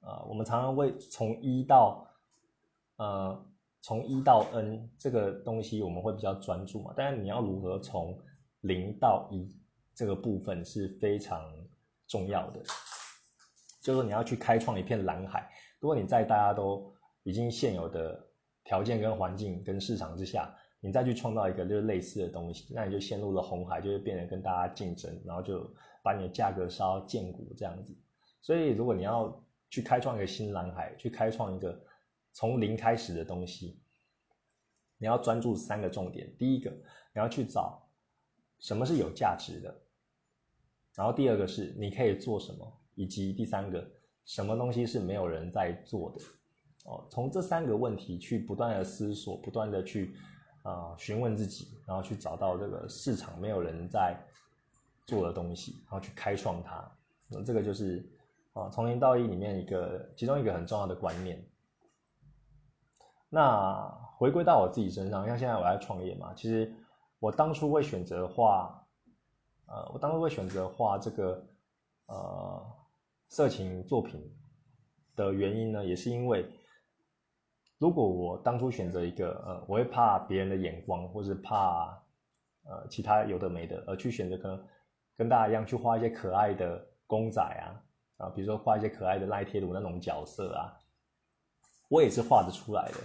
[0.00, 2.06] 呃，我们常常会从一到，
[2.96, 3.46] 呃，
[3.82, 6.92] 从一到 n 这个东西我们会比较专注嘛。
[6.96, 8.18] 但是你要如何从
[8.62, 9.48] 零到一
[9.94, 11.42] 这个部分是非常
[12.06, 12.60] 重要的，
[13.82, 15.50] 就是说你要去开创一片蓝海。
[15.78, 18.26] 如果你在大家都已经现有的
[18.64, 25.70] 条件跟环境跟市场之下，你再去创造一个就是类似的东西，那你就陷入了红海，就会变得跟大家竞争，然后就
[26.02, 27.94] 把你的价格烧见骨这样子。
[28.40, 31.80] 所以，如果你要去开创一个新蓝海，去开创一个
[32.32, 33.80] 从零开始的东西，
[34.98, 36.36] 你要专注三个重点。
[36.36, 37.88] 第一个，你要去找
[38.58, 39.82] 什么是有价值的，
[40.94, 43.90] 然后第二个是你可以做什么，以及第三个，
[44.26, 46.22] 什么东西是没有人在做的。
[46.84, 50.16] 哦，从这三个问题去不断的思索，不断的去
[50.62, 54.18] 啊询问自己，然后去找到这个市场没有人在
[55.06, 56.90] 做的东西，然后去开创它。
[57.28, 58.04] 那这个就是
[58.62, 61.44] 啊从零到一里面一个其中一个很重要的观念。
[63.28, 66.72] 那回归到我自己身上，像现在我在创业嘛，其实
[67.18, 68.86] 我当初会选择画，
[69.66, 71.46] 呃，我当初会选择画这个
[72.06, 72.66] 呃
[73.28, 74.20] 色情作品
[75.16, 76.48] 的原因呢，也是因为。
[77.78, 81.98] 如果我当初选择一个呃，我会怕别人的眼光，或是怕
[82.64, 84.68] 呃其他有的没的，而去选择可能
[85.16, 87.80] 跟大家一样去画一些可爱的公仔啊
[88.20, 90.76] 啊，比如说画一些可爱的赖贴图那种角色啊，
[91.88, 92.98] 我也是画得出来的。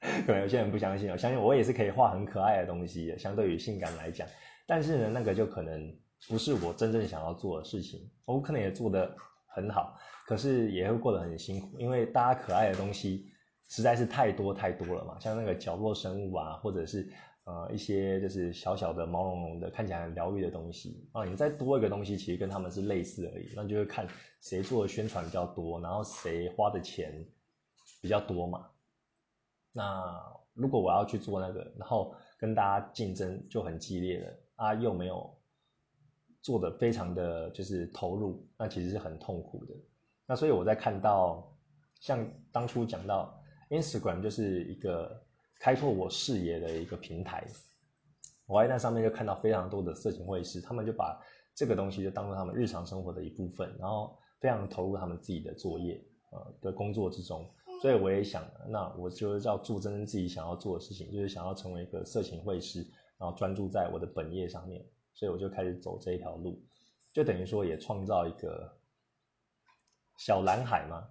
[0.26, 4.28] 可能有些人不相信，我相信我也是可以画很可爱的东西，相对于性感来讲。
[4.66, 5.92] 但是呢，那个就可能
[6.28, 8.08] 不是我真正想要做的事情。
[8.24, 9.12] 我可能也做得
[9.46, 13.32] 很好，可是也会过得很辛苦，因为大家可爱的东西。
[13.70, 17.06] 实在是太多太多了嘛，像那个角落生物啊，或者是
[17.48, 24.06] 呃一些就是小小的毛茸茸的看起来很疗愈的东西啊，你再多一个东西，其实跟他们是类似而已，那就是看
[24.42, 27.26] 谁做的宣传比较多，然后谁花的钱
[28.02, 28.68] 比较多嘛。
[29.72, 30.14] 那
[30.52, 35.34] 如果我要去做那个，然后跟大家竞争就很激烈了啊，又没有
[36.42, 39.74] 做的非常的就是投入，那其实是很痛苦的。
[40.26, 41.50] 那所以我在看到
[41.98, 43.34] 像当初讲到。
[43.70, 45.22] Instagram 就是一个
[45.58, 47.46] 开拓我视野的一个平台，
[48.46, 51.20] 我在那上面就看到非常多的色情会师，他们就把
[51.54, 57.48] 这个东西就当做他们日常生活的一部分，然后非常投入他们自己的作业呃的工作之中。
[57.80, 62.84] 所以我也想，那我就是要做真正自己想要做的事情，就是想要成为一个色情会师，
[63.18, 64.84] 然后专注在我的本业上面。
[65.14, 66.60] 所以我就开始走这一条路，
[67.12, 68.72] 就等于说也创造一个
[70.16, 71.08] 小蓝海嘛。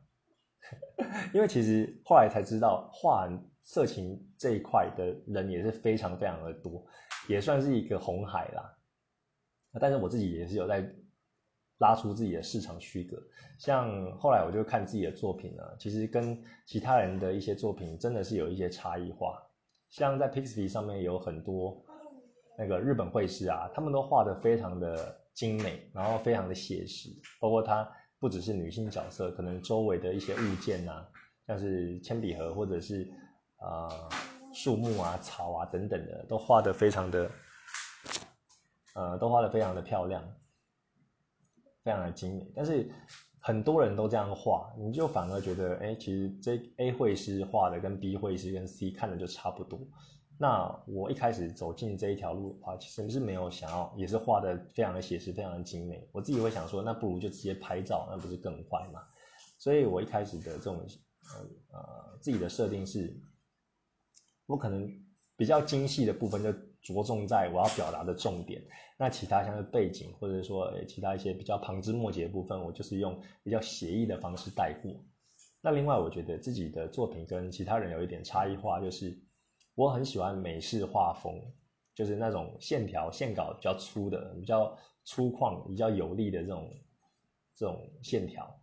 [1.34, 3.30] 因为其实后来才知道，画
[3.68, 6.84] 色情这一块的人也是非常非常的多，
[7.28, 8.76] 也算是一个红海啦。
[9.80, 10.90] 但是我自己也是有在
[11.78, 13.22] 拉出自己的市场区隔。
[13.60, 19.40] 像后来我就看自己的作品呢，其实跟其他人的一些作品真的是有一些差异化。
[19.90, 21.86] 像在 Pixie 上面有很多
[22.58, 27.88] 那个日本绘师啊，他们都画的非常的精美，然后非常的写实，包括他。
[28.20, 31.06] 不只是女性角色，可能周围的一些物件呐，
[31.46, 33.08] 像是铅笔盒或者是
[33.68, 34.10] 啊
[34.54, 37.30] 树木啊、草啊等等的，都画的非常的，
[38.96, 40.24] 呃，都画的非常的漂亮，
[41.84, 42.52] 非常的精美。
[42.56, 42.90] 但是
[43.40, 49.80] 很多人都这样画，你就反而觉得，哎，其实这 A 绘师画的跟 B 绘师跟 C 看的就差不多。
[50.40, 56.08] 那我一开始走进这一条路的话，其实是没有想要，也是画的非常的写实，非常的精美。
[56.12, 59.02] 我自己会想说，那不如就直接拍照，那不是更快吗？
[59.58, 60.86] 所以我一开始的这种
[61.34, 63.20] 呃呃自己的设定是，
[64.48, 64.92] 我可能
[65.36, 68.62] 比较精细的部分就着重在我要表达的重点。
[68.98, 74.92] 那其他像是背景或者说其他一些比较旁枝末节的部分，我就是用比较写意的方式带过。
[75.62, 79.20] 那另外，我觉得自己的作品跟其他人有一点差异化，就是
[79.76, 81.40] 我很喜欢美式画风，
[81.94, 86.74] 就是那种线条线稿比较粗的、比较粗犷、比较有力的这种
[87.56, 88.60] 这种线条。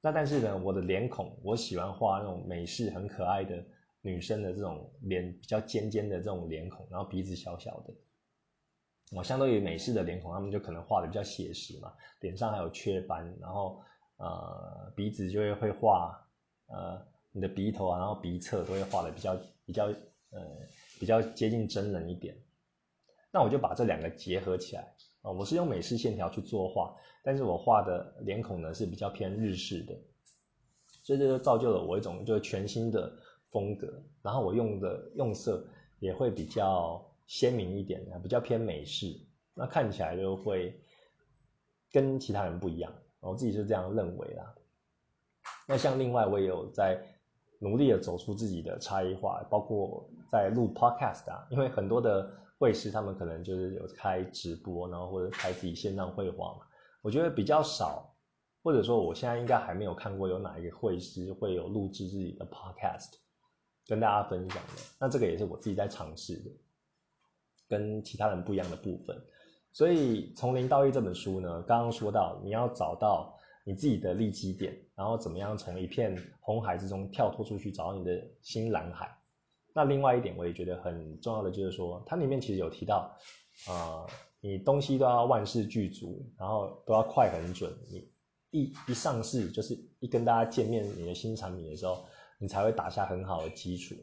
[0.00, 3.64] 那但是呢，我的脸孔，我喜欢画那种美式很可爱的
[4.02, 7.94] 女生的这种脸，比较尖尖的这种脸孔，然后鼻子小小的。
[9.10, 13.82] 我相对于美式的脸孔，他们就可能画的比较写实嘛，脸上还有雀斑，然后
[14.18, 16.28] 呃鼻子就会会画
[16.66, 19.34] 呃你的鼻头啊，然后鼻侧都会画的比较
[19.64, 19.86] 比较
[20.30, 20.58] 呃
[21.00, 22.36] 比较接近真人一点。
[23.30, 29.94] 那我就把这两个结合起来啊，我是用美式线条去作画，但是我画的脸孔呢是比较偏日式的，
[31.02, 33.10] 所以这就造就了我一种就是全新的
[33.50, 35.66] 风格，然后我用的用色
[35.98, 37.04] 也会比较。
[37.28, 39.14] 鲜明一点的，比较偏美式，
[39.52, 40.80] 那看起来就会
[41.92, 42.90] 跟其他人不一样。
[43.20, 44.54] 我自己是这样认为啦。
[45.66, 46.98] 那像另外，我也有在
[47.58, 56.60] 努力的走出自己的差异化，包括在录 podcast 啊，因为很多的会师他们可能就是有开直播，然后或者开自己线上绘画嘛。
[57.02, 58.14] 我觉得比较少，
[58.62, 63.16] 或者说我现在应该还没有看过有哪一个会师会有录制自己的 podcast
[63.88, 64.82] 跟大家分享的。
[65.00, 66.50] 那这个也是我自己在尝试的。
[67.70, 69.14] 跟其他人不一样的部分，
[69.72, 79.14] 所以《从零到一》这本书呢，刚刚说到你要找到你自己的利基点，然后怎么样从一片红海之中跳脱出去，找到你的新蓝海。
[79.74, 83.14] 那另外一点我也觉得很重要的就是说，它里面其实有提到，
[83.68, 84.06] 啊，
[84.40, 87.70] 你东西都要万事俱足，然后都要快很准。
[87.90, 88.10] 你
[88.50, 92.02] 一一上市，就是一跟大家见面你的新产品的时候，
[92.38, 93.94] 你才会打下很好的基础。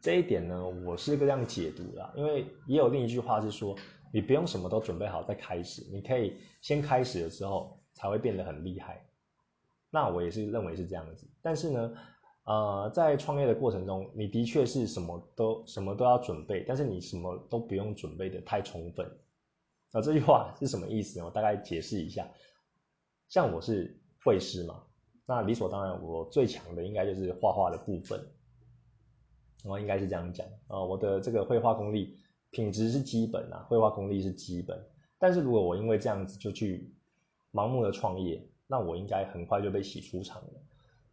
[0.00, 3.76] 这一点呢，我是个这样解读的，因为也有另一句话是说，
[4.12, 9.06] 你不用什么都准备好再开始，你可以先开始的时候才会变得很厉害。
[9.90, 11.92] 那我也是认为是这样子，但是呢，
[12.44, 19.06] 呃，在创业的过程中，你的确是什么都什么都要准备，但是你什么都不用准备的太充分。
[19.92, 21.26] 啊，这句话是什么意思呢？
[21.26, 22.26] 我大概解释一下。
[23.28, 24.82] 像我是会师嘛，
[25.30, 28.20] 那理所当然，我最强的应该就是画画的部分。
[29.62, 32.18] 我应该是这样讲啊，我的这个绘画功力
[32.50, 34.76] 品质是基本啊，绘画功力是基本。
[35.20, 36.92] 但是如果我因为这样子就去
[37.52, 40.60] 盲目的创业，那我应该很快就被洗出场了。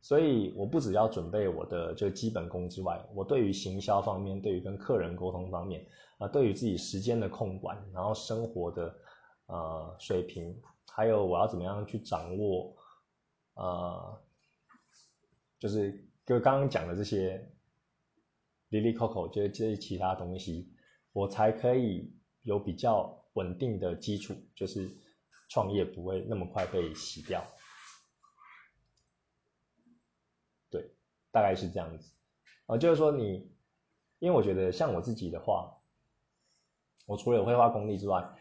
[0.02, 5.86] 所以我不只要准备我的就基本功之外，我对于行销方面，对于跟客人沟通方面
[6.18, 8.96] 啊，对于自己时间的控管，然后生活的
[9.46, 12.74] 呃水平，还有我要怎么样去掌握
[13.58, 14.22] 呃，
[15.60, 17.52] 就是就刚刚讲的这些。
[18.70, 20.74] Lily Coco 就是这些其他东西，
[21.14, 24.94] 我才可以有比较稳定的基础，就是
[25.48, 27.42] 创业不会那么快被洗掉。
[30.70, 30.92] 对，
[31.32, 32.12] 大概是这样子。
[32.66, 33.50] 啊，就是说你，
[34.20, 35.80] 因为我觉得像我自己的话，
[37.06, 38.38] 我除了有绘画功力之外，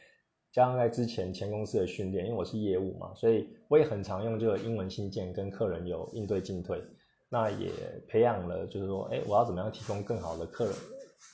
[0.56, 6.82] 加上在之前前公司的训练，因为我是业务嘛，所以我也很常用这个英文信件跟客人有应对进退。
[7.28, 7.70] 那也
[8.08, 10.74] 培养了，就是说，哎，我要怎么样提供更好的客人，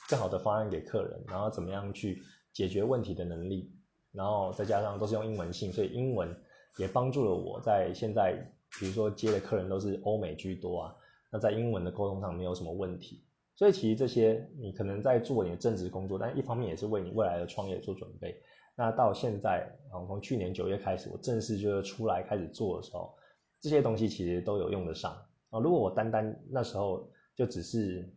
[0.09, 3.71] 更好的方案给客人，然后怎么样去解决问题的能力，
[4.11, 6.27] 然后再加上都是用英文信，所以英文
[6.75, 8.35] 也帮助了我在现在，
[8.77, 10.95] 比如说接的客人都是欧美居多啊，
[11.31, 13.23] 那在英文的沟通上没有什么问题。
[13.55, 18.35] 所以其实这些你可能在做你的正职工作，但一方面也是为你未来的创业做准备。
[18.75, 23.15] 那到现在，啊，从去年九月开始，我正式就是出来开始做的时候，
[23.59, 25.11] 这些东西其实都有用得上。
[25.49, 28.11] 啊，如果我单单那时候就只是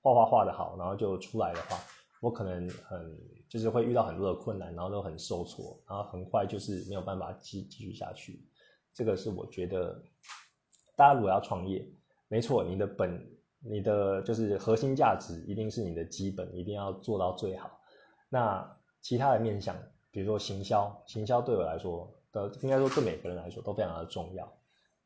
[0.00, 1.76] 画画画的好，然后就出来的话，
[2.20, 8.46] 我可能很就是会遇到很多的困难，然后都很受挫，然后很快就是没有办法继继续下去。
[8.94, 10.00] 这个是我觉得
[10.94, 11.84] 大家如果要创业，
[12.28, 13.20] 没错，你的本
[13.60, 17.80] 你的就是核心价值一定是你的基本，一定要做到最好。
[18.28, 19.76] 那其他的面向，
[20.10, 24.52] 比如说行销，行销对我来说的应该说对每个人来说都非常的重要。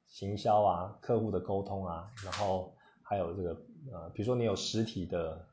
[0.08, 3.56] 行销啊，客户的沟通啊，然后还有这个
[3.92, 5.46] 呃，比如说你有实体的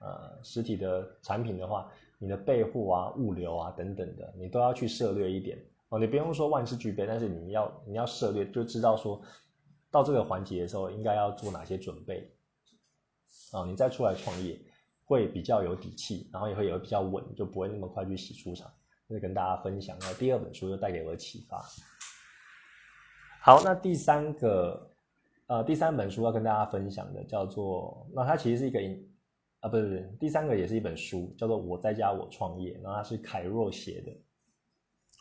[0.00, 5.58] 呃实体的产品的话，你的备货啊、物流啊等等的，你都要去涉略一点
[5.90, 5.98] 哦。
[5.98, 9.20] 你不用说万事俱备，但是你要你要涉略，就知道说
[9.90, 12.30] 到这个环节的时候应该要做哪些准备
[13.52, 13.66] 啊。
[13.66, 14.58] 你再出来创业
[15.10, 18.70] 会比较有底气，然后也会有比较稳，就不会那么快去洗出场。
[19.08, 19.98] 这是跟大家分享。
[19.98, 21.60] 然后第二本书就带给我启发。
[23.42, 24.88] 好，那第三个，
[25.48, 28.78] 呃，第三本书要跟大家分享的叫做，那它其实是一个
[29.58, 34.16] 啊，不是不是，第三个也是一本书，叫做《我在家我创业》，然后它是凯若写的。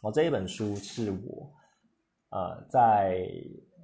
[0.03, 1.51] 我这一本书是我，
[2.29, 3.27] 呃，在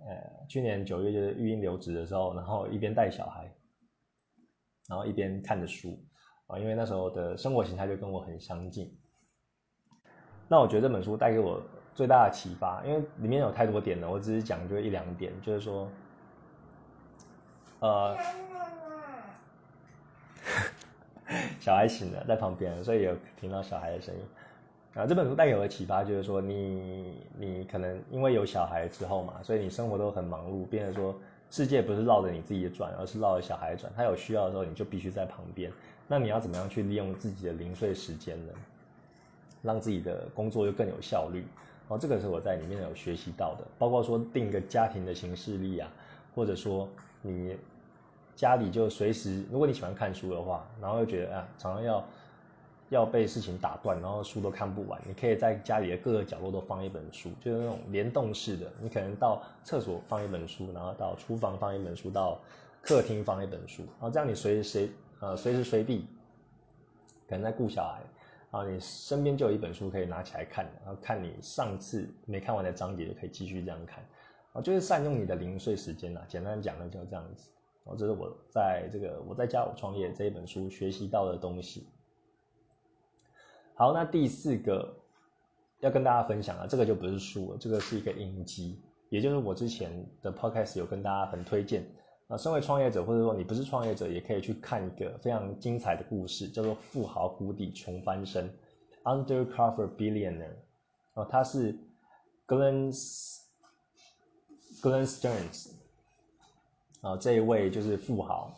[0.06, 3.52] 呃去年九月就是育婴留职的时候，然后一边带小孩，
[4.88, 6.00] 然后一边看着书
[6.48, 8.98] 啊，因为那时候的生活形态就跟我很相近。
[10.48, 11.62] 那我觉得这本书带给我
[11.94, 15.90] 最大的启发，因为里面有太多点了，我只是讲就一两点，就是说，
[17.80, 18.18] 呃。
[21.60, 24.22] 小孩醒了，在旁边，所以有听到小孩的声音。
[24.94, 31.20] 啊，这本书带给我的启发就是说，你你可能因为有小孩之后嘛，所以你生活都很忙碌，变得说
[31.50, 33.92] 世界不是绕着你自己转，而是绕着小孩转。
[33.96, 35.72] 他有需要的时候，你就必须在旁边。
[36.08, 38.54] 那你要怎么样去利用自己的零碎时间呢？
[39.62, 41.46] 让自己的工作又更有效率？
[41.88, 45.92] 哦，这个是我在里面有学习到的，包括说定个家庭的形式力啊，
[46.34, 46.88] 或者说
[47.22, 47.58] 你。
[48.36, 52.06] 家里就随时，如果你喜欢看书的话，然后又觉得啊，常常要
[52.90, 58.72] 要被事情打断，然后书都看不完，你可以在家里的各个角落都放一本书，就是那种联动式的。
[58.80, 62.40] 你可能到厕所放一本书，然后到厨房放一本书，到
[62.82, 66.06] 客厅放一本书，然后这样你随随呃随时随地，
[67.28, 68.02] 可能在顾小孩
[68.52, 74.06] 啊，你身边就有一本书可以拿起来看，然后看你上次没看完的章节就可以继续这样看，
[74.54, 76.22] 啊，就是善用你的零碎时间呐。
[76.28, 77.50] 简单讲呢，就是这样子。
[77.86, 81.88] 哦这是我在这个我在家我创业这一本书学习到的东西。
[83.78, 84.96] 好，那第四个
[85.82, 91.86] 要跟大家分享啊，这个就不是书了，这个是一个影集，也就是我之前的 podcast 有跟大家很推荐
[92.30, 92.38] 啊。
[92.38, 98.50] 身为创业者或者说你不是创业者，也可以去看一个非常精彩的故事，叫做《富豪谷底穷翻身》
[99.04, 100.56] （Undercover Billionaire）。
[101.16, 101.78] 哦，他是
[102.48, 102.94] Glenn
[104.82, 105.72] Glenn Stearns。
[107.02, 108.52] 啊，这一位就是富豪，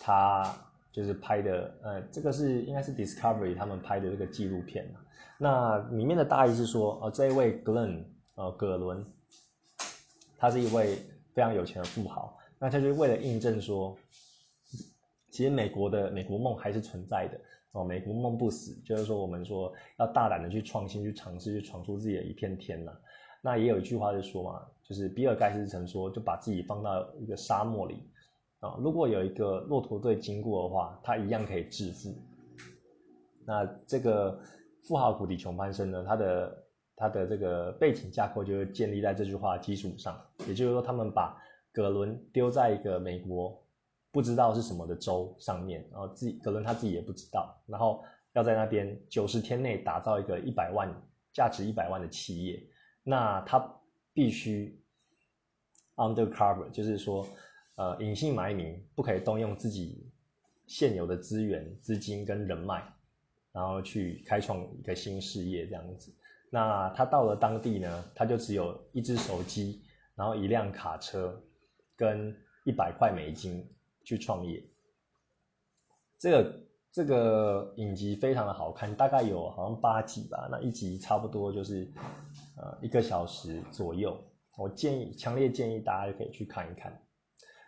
[0.00, 0.54] 他
[0.92, 4.86] 就是拍的，呃，这个是应该是 Discovery 他们拍的这个纪录片
[5.38, 9.04] 那里面的大意是说，呃，这一位 Glenn，呃，葛伦，
[10.36, 10.98] 他是一位
[11.32, 12.36] 非常有钱的富豪。
[12.58, 13.96] 那他就为了印证说，
[15.30, 17.40] 其实美国的美国梦还是存在的
[17.72, 22.92] 哦，美国梦不死，就是说我们说要大胆的去创新，去尝试，去闯出自己的一片天呐。
[23.40, 28.02] 那也有一句话是说嘛，就是比尔盖茨曾说，就把自己放到一个沙漠里
[28.60, 32.14] 啊，如果有一个骆驼队经过的话，他一样可以致富。
[33.46, 34.38] 那这个
[34.82, 41.36] 富豪谷底穷翻身呢，他的他的这个背景架构就是建立在这句话基础上，也就是说，他们把
[41.72, 43.58] 葛伦丢在一个美国
[44.12, 48.04] 不知道是什么的州上面，然后自己葛伦他自己也不知道，然后
[48.34, 50.94] 要在那边九十天内打造一个一百万
[51.32, 52.62] 价值一百万的企业。
[53.02, 53.80] 那他
[54.12, 54.78] 必须
[55.96, 57.26] undercover，就是说，
[57.80, 60.12] 呃，隐姓埋名，不可以动用自己
[60.66, 62.84] 现有的资源、资金跟人脉，
[63.52, 66.12] 然后去开创一个新事业这样子。
[66.50, 69.80] 那他到了当地呢，他就只有一只手机，
[70.14, 71.42] 然后一辆卡车，
[71.96, 73.66] 跟一百块美金
[74.04, 74.62] 去创业。
[76.18, 76.60] 这个
[76.92, 81.90] 这个影集非常的好看，大概有好像八集吧，那一集差不多就是。
[82.56, 84.22] 呃，一个小时左右，
[84.58, 87.00] 我建议，强烈建议大家可以去看一看。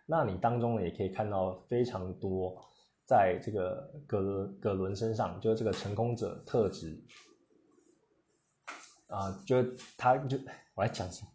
[0.07, 2.63] 那你当中呢，也可以看到非常多
[3.07, 7.03] 在这个葛葛伦身上，就是这个成功者特质
[9.09, 9.63] 啊，就
[9.97, 10.39] 他就
[10.75, 11.29] 我来讲什么，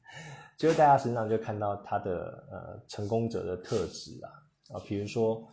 [0.58, 4.30] 就是在他身上就看到他的呃成功者的特质啊
[4.74, 5.48] 啊，比如说，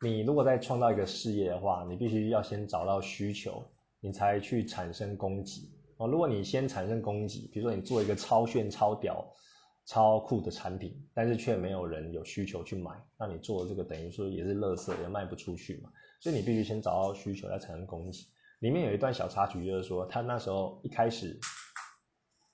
[0.00, 3.68] 你如果在创造一个事业的话，你必须要先找到需求，
[4.00, 5.68] 你才去产生供给。
[5.96, 9.26] 哦，如果你先产生供给，比如说你做一个超炫、超屌、
[9.88, 15.90] 超酷的产品，但是却没有人有需求去买，那你做这个等于说也是垃圾，也卖不出去嘛。
[16.20, 18.18] 所以你必须先找到需求，再产生供给。
[18.58, 21.40] 里面有一段小插曲，就是说他那时候一开始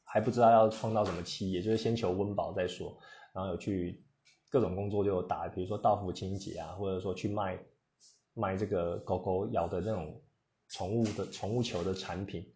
[0.04, 2.96] 还不知道要创造什么企业，就是先求温饱再说，
[3.34, 4.00] 然后有去
[4.48, 7.58] 各种工作就有打，比如说道服清洁啊，或者说去卖
[8.34, 10.22] 卖这个狗狗咬的那种
[10.68, 12.48] 宠物的宠物球的产品。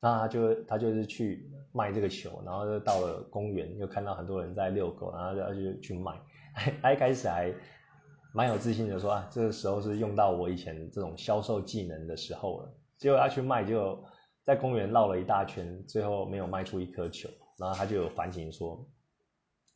[0.00, 6.18] 那他就他就是去卖这个球，然后就到了公园，又看到很多人在遛狗，然后就就去卖。
[6.80, 7.52] 他一开始还
[8.32, 12.74] 蛮有自信的说啊，这个时候是用到我以前这种销售技能的时候了。
[12.96, 14.02] 结果他去卖，就
[14.42, 17.28] 在公园绕了一大圈，最后没有卖出一颗球。
[17.58, 18.86] 然后他就有反省说，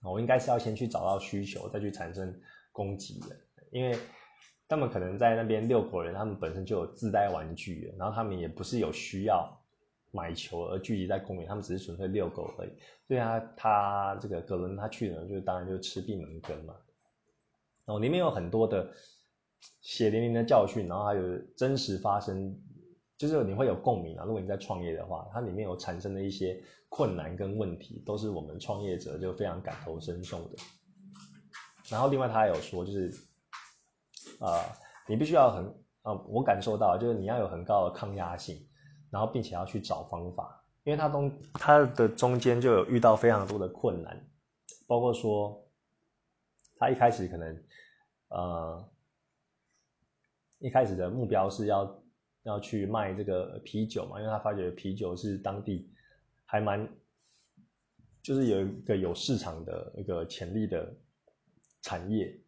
[0.03, 2.35] 我应该是要先去找到需求，再去产生
[2.73, 3.37] 供给的，
[3.71, 3.99] 因为
[4.69, 9.60] 他们可能在那边遛狗人，他们本身就有自带玩具，然后他们也不是有需要。
[10.13, 12.71] 买球而聚集在公园，他们只是纯粹遛狗而已。
[13.07, 16.75] 所以他他这个葛伦他去呢，就是当然就是吃闭门羹嘛。
[17.85, 18.93] 然后里面有很多的
[19.81, 22.57] 血淋淋的教训，然后还有真实发生，
[23.19, 24.25] 就是你会有共鸣啊。
[24.25, 30.57] 如果你在创业的话，它里面有产生的一些困难跟问题，都是我们创业者就非常感同身受的。
[31.89, 33.13] 然后另外他还有说，就是
[34.39, 34.65] 啊，
[35.09, 35.65] 你必须要很
[36.03, 38.65] 啊，我感受到就是你要有很高的抗压性，
[39.11, 44.19] 然后并且要去找方法，因为他中他的中间就有遇到非常多的困难，
[44.87, 45.63] 包括说
[46.79, 47.63] 他一开始可能
[48.29, 48.87] 呃。
[50.63, 52.03] 一开始的目标是要
[52.43, 55.91] 要去卖这个啤酒嘛，因为他发觉啤酒是当地
[56.45, 56.87] 还蛮
[58.23, 60.95] 就是有一个有市场的一个潜力的
[61.81, 62.39] 产业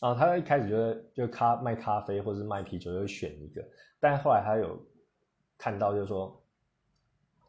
[0.00, 0.14] 啊。
[0.14, 3.66] 他一开始觉得就咖卖咖啡或者是卖啤酒就选一个，
[3.98, 4.78] 但后来他有
[5.58, 6.42] 看到就是说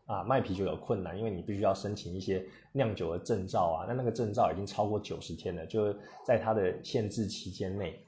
[0.06, 8.04] 啊卖啤酒有困难，因为你必须要申请一些酿酒的证照啊，那那个证照已经超过九十天了，就是在它的限制期间内。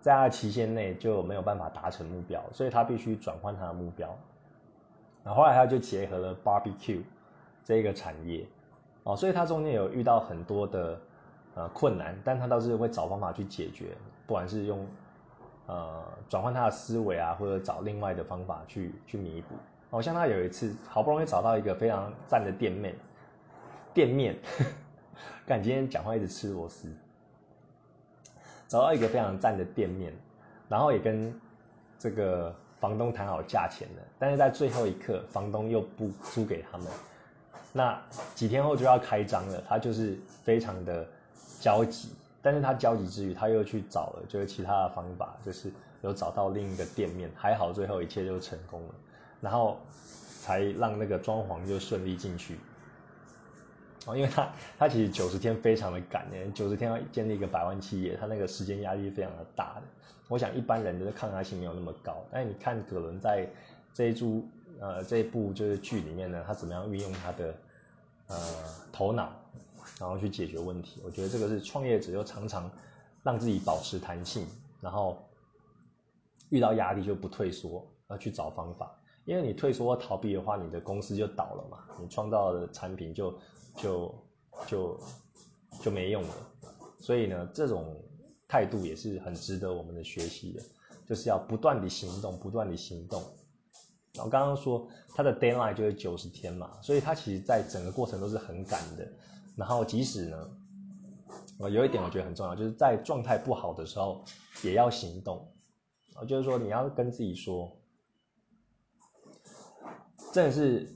[0.00, 4.16] 在它的期限内就没有办法达成目标，所以他必须转换他的目标。
[5.24, 7.02] 然后后来他就结合了 barbecue
[7.64, 8.46] 这个产业，
[9.02, 10.98] 哦，所以他中间有遇到很多的
[11.56, 14.86] 呃困难，但他倒是会找方法去解决，不管是用
[15.68, 19.54] 呃转换他的思维啊，或者找另外的方法去去弥补。
[19.90, 22.94] 好像他有一次好不容易找到一个非常赞的店面，
[23.94, 24.36] 店面，
[25.46, 26.92] 看今天讲话一直吃螺丝。
[28.66, 30.12] 找到一个非常赞的店面，
[30.68, 31.34] 然后也跟
[31.98, 36.86] 这个房东谈好价钱了，但是在最后一刻，房东又不租给他们。
[37.72, 37.98] 那
[38.34, 41.08] 几天后就要开张了，他就是非常的
[41.60, 42.10] 焦急，
[42.40, 45.72] 但是他焦急之余，他又去找了就是其他的方法，就是
[46.02, 48.94] 有找到另一个店面，还好最后一切就成功了，
[49.40, 49.78] 然后
[50.42, 52.56] 才让那个装潢就顺利进去。
[54.06, 59.82] 哦，因为他 他其实九十天非常的赶呢，九十天要建立一个百万企业，他那个时间压力非常的大的。
[60.28, 63.46] 我想一般人的抗压性没有那么高，但是你看葛伦在
[63.92, 64.46] 这一出
[64.78, 67.54] 呃这一部就是剧里面呢，他怎么样运用他的
[68.28, 68.36] 呃
[68.92, 69.32] 头脑，
[69.98, 71.00] 然后去解决问题。
[71.04, 72.70] 我觉得这个是创业者又常常
[73.22, 74.46] 让自己保持弹性，
[74.80, 75.16] 然后
[76.50, 78.98] 遇到压力就不退缩，要去找方法。
[79.24, 83.38] 因为你退缩或逃避的话，你的公司就倒了嘛，你创造的产品就。
[83.76, 84.12] 就
[84.66, 84.98] 就
[85.80, 86.34] 就没用了，
[86.98, 87.94] 所以呢，这种
[88.48, 90.60] 态度也是很值得我们的学习的，
[91.06, 93.22] 就是要不断的行动，不断的行动。
[94.14, 99.06] 然后刚刚说他的 deadline 就是九十天嘛，所以他其实在整个过程都是很赶的。
[99.56, 100.50] 然后即使呢，
[101.58, 104.24] 我有一点我觉得很重要，就是在状态不好的时候
[104.62, 105.52] 也要行动。
[106.14, 107.76] 啊，就是说你要跟自己说，
[110.32, 110.88] 真的是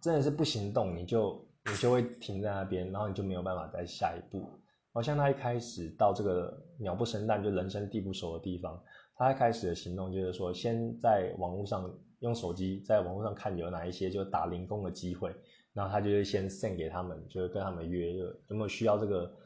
[0.00, 1.44] 真的是不行动你就。
[1.70, 4.42] 你就会停在那边，然后你就没有办法再下一步。
[4.90, 8.82] 好像他一开始到这个鸟不生蛋，就人生地不熟的地方，
[9.18, 15.34] 他一开始的行动就是说，先在网络上用手机在网络上看有哪一些就打零工的机会，
[15.72, 19.36] 然后他就是先 send 给他们，就是跟他们约，就有没有需要这个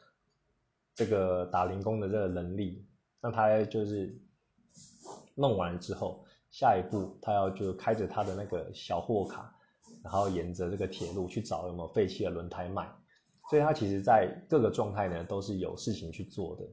[0.95, 2.87] 这个打零工的这个能力。
[3.21, 4.17] 那他就是
[5.35, 9.57] 弄完之后，下一步他要就开着他的那个小货卡。
[10.03, 12.91] 然后沿着这个铁路去找有没有废弃的轮胎卖，
[13.49, 16.65] 所以他其实在各个状态呢都是有事情去做的。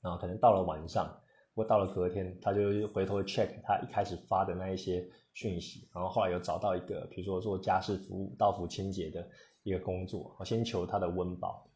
[0.00, 1.20] 然后可能到了晚上，
[1.54, 9.28] 不过到了隔天，他就回头 check 他一开始发的那一些讯息，然后后来有找到一个，比如说做家事服务、到府清洁的
[9.62, 11.70] 一个工作，我先求他的温饱。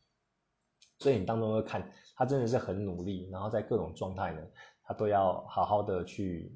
[0.98, 4.42] 所以你当中会看他真的是很努力，然后在各种状态呢，
[4.82, 6.52] 他都要好好的去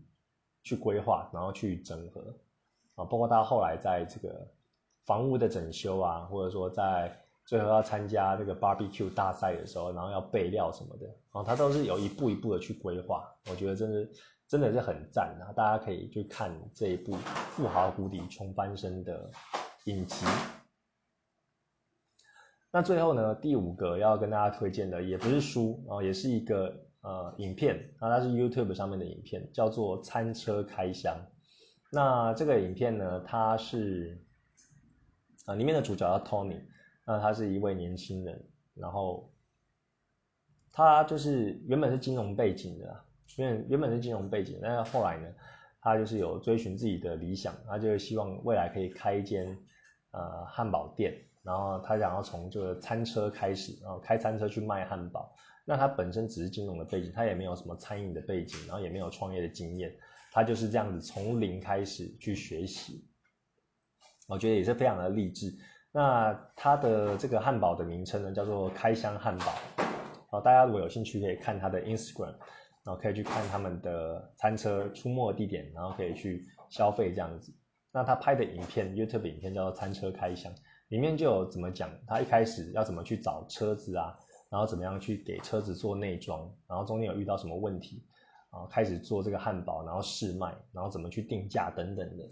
[0.65, 2.35] 去规划，然后去整合。
[2.97, 4.53] 啊，包括他后来在这个
[5.07, 13.29] 房屋的整修啊，或者说在最后要参加这个 barbecue 大赛的时候，然后要备料什么的，啊，他都是有一步一步的去规划。
[13.51, 14.09] 我觉得真的
[14.49, 15.53] 真的是很赞啊！
[15.57, 19.31] 大家可以去看这一部《富豪谷底穷翻身》的
[19.85, 20.25] 影集。
[22.71, 31.15] 那最后呢，第五个要跟大家推荐的也不是书啊，也是一个呃影片啊，它是 YouTube 上面的影片，叫做《餐车开箱》。
[31.91, 34.23] 那这个影片呢，它是
[35.45, 36.63] 啊，里面的主角叫 Tony，
[37.05, 38.45] 那他是一位年轻人，
[38.75, 39.33] 然后
[40.73, 43.05] 他就是原本是金融背景的，
[43.37, 45.29] 原原本是金融背景，但是后来呢，
[45.81, 49.47] 他就是有追寻自己的理想，他就希望未来可以开一间
[50.13, 55.35] 呃汉堡店，然后他想要从这个餐车开始，然后开餐车去卖汉堡。
[55.65, 59.95] 那他本身只是金融的背景，他也没有什么餐饮的背景，然后也没有创业的经验。
[60.33, 63.05] 他就是这样子从零开始去学习，
[64.27, 65.55] 我觉得也是非常的励志。
[65.95, 69.53] 那他的这个汉堡的名称呢，叫做开箱汉堡
[70.31, 72.35] 啊，大家如果有兴趣可以看他的 Instagram，
[72.83, 77.53] 然后可以去看他们的餐车出没地点，然后可以去消费这样子。
[77.93, 80.51] 那他拍的影片 YouTube 影片叫做餐车开箱，
[80.89, 84.19] 里面就有怎么讲，他一开始要怎么去找车子啊，
[84.49, 88.03] 然后怎么样去给车子做内装，然后中间有遇到什么问题，
[88.49, 92.25] 啊，开始做这个汉堡，然后试卖，然后怎么去定价等等的。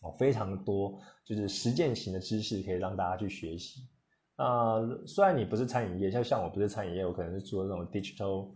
[0.00, 3.88] 哦，非常多，就是实践型的知识可以让大家去学习。
[4.36, 8.54] 啊，虽然你不是餐饮业，像像我不是餐饮业，我可能是做这种 digital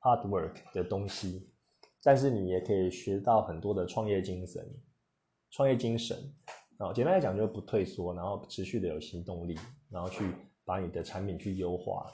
[0.00, 1.50] hard work 的东西，
[2.02, 4.66] 但是你也可以学到很多的创业精神，
[5.50, 6.16] 创业精神。
[6.78, 9.56] 啊，简单来讲就是不退缩，然后持续的有行动力，
[9.90, 10.24] 然后去
[10.64, 12.10] 把你的产品去优化。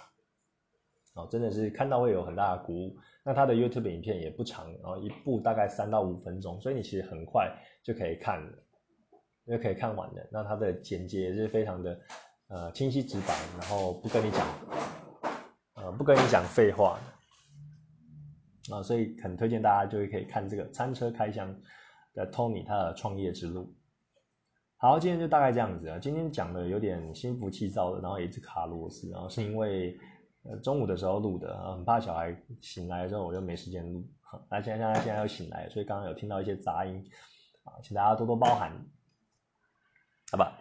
[1.15, 2.97] 哦，真的是看到会有很大的鼓舞。
[3.25, 7.53] 那他的 YouTube 影片也不长，然后一部大概三到五分钟，所以你其实很快
[7.83, 8.53] 就可以看了，
[9.47, 10.29] 就可以看完了。
[10.31, 12.01] 那他的简介也是非常的
[12.49, 14.47] 呃清晰直白，然后不跟你讲
[15.75, 16.99] 呃不跟你讲废话
[18.71, 21.55] 啊，所以很推荐大家就可以看这个餐车开箱
[22.15, 23.75] 的 Tony 他的创业之路。
[24.77, 25.99] 好，今天就大概这样子啊。
[25.99, 29.99] 今天讲的有点心浮气躁的，然后也是卡螺丝，然后是因为。
[30.43, 34.03] 呃，中午的时候录的，很怕小孩醒来之后我就没时间录。
[34.49, 37.05] 那现在现在现在又醒来，所以刚刚有听到一些杂音
[37.65, 38.73] 啊，请大家多多包涵，
[40.33, 40.57] 好吧？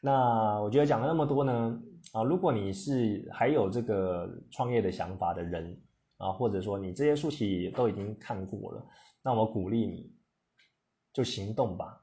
[0.00, 1.82] 那我觉得讲了那么多呢
[2.12, 5.76] 啊，如果你是还有这个创业的想法的人
[6.18, 8.86] 啊，或者说你这些书籍都已经看过了，
[9.20, 10.14] 那我鼓励你
[11.12, 12.00] 就行动吧。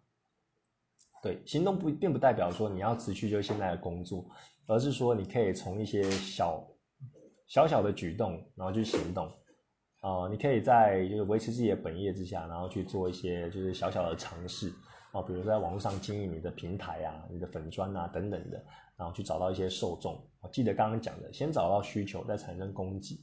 [1.21, 4.29] 对，行动不并不代表说你要辞去就现在的工作，
[4.65, 6.61] 而是说你可以从一些小。
[7.49, 9.27] 小小的举动，然后去行动，
[10.01, 14.71] 啊，你可以在就是维持自己的本业之下，然后去做一些就是小小的尝试，
[15.11, 18.63] 啊，比如在网络上经营你的平台啊、你的粉砖啊等等的，
[18.95, 20.23] 然后去找到一些受众。
[20.41, 23.19] 我记得刚刚讲的，先找到需求，再产生供给。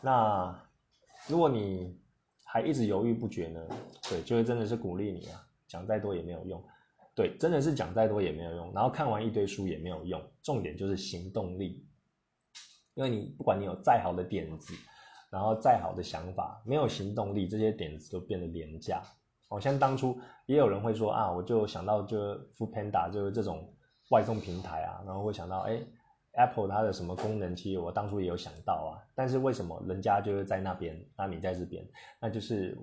[0.00, 0.58] 那
[1.28, 1.94] 如果你
[2.46, 3.60] 还一直犹豫不决呢？
[4.08, 6.64] 对，就是真的是鼓励你啊，讲再多也没有用。
[7.14, 11.84] 对，真的是讲再多也没有用，然后看完一堆书也没有用，重点就是行动力。
[12.98, 14.74] 因为你不管你有再好的点子，
[15.30, 19.00] 然后再好的想法，没有行动力，这些点子都变得廉价。
[19.48, 22.18] 好像当初也有人会说啊，我就想到就
[22.56, 23.72] Food Panda 就是这种
[24.10, 25.80] 外送平台啊，然后会想到哎
[26.32, 28.98] ，Apple 它的什么功能，其实我当初也有想到啊。
[29.14, 31.88] 但是为什么人家就是在那边，那你在这边，
[32.20, 32.76] 那就是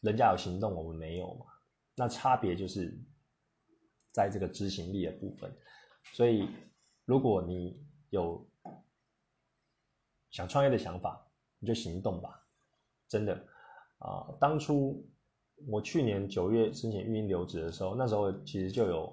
[0.00, 1.46] 人家有行动，我们没有嘛？
[1.94, 2.92] 那差别就是
[4.10, 5.56] 在这个执行力的部分。
[6.12, 6.48] 所以
[7.04, 8.47] 如果你有
[10.30, 11.26] 想创业的想法，
[11.58, 12.44] 你就行动吧，
[13.08, 13.34] 真的
[13.98, 14.28] 啊！
[14.38, 15.04] 当初
[15.66, 19.12] 我去年九月申请运营留职的时候，那时候其实就有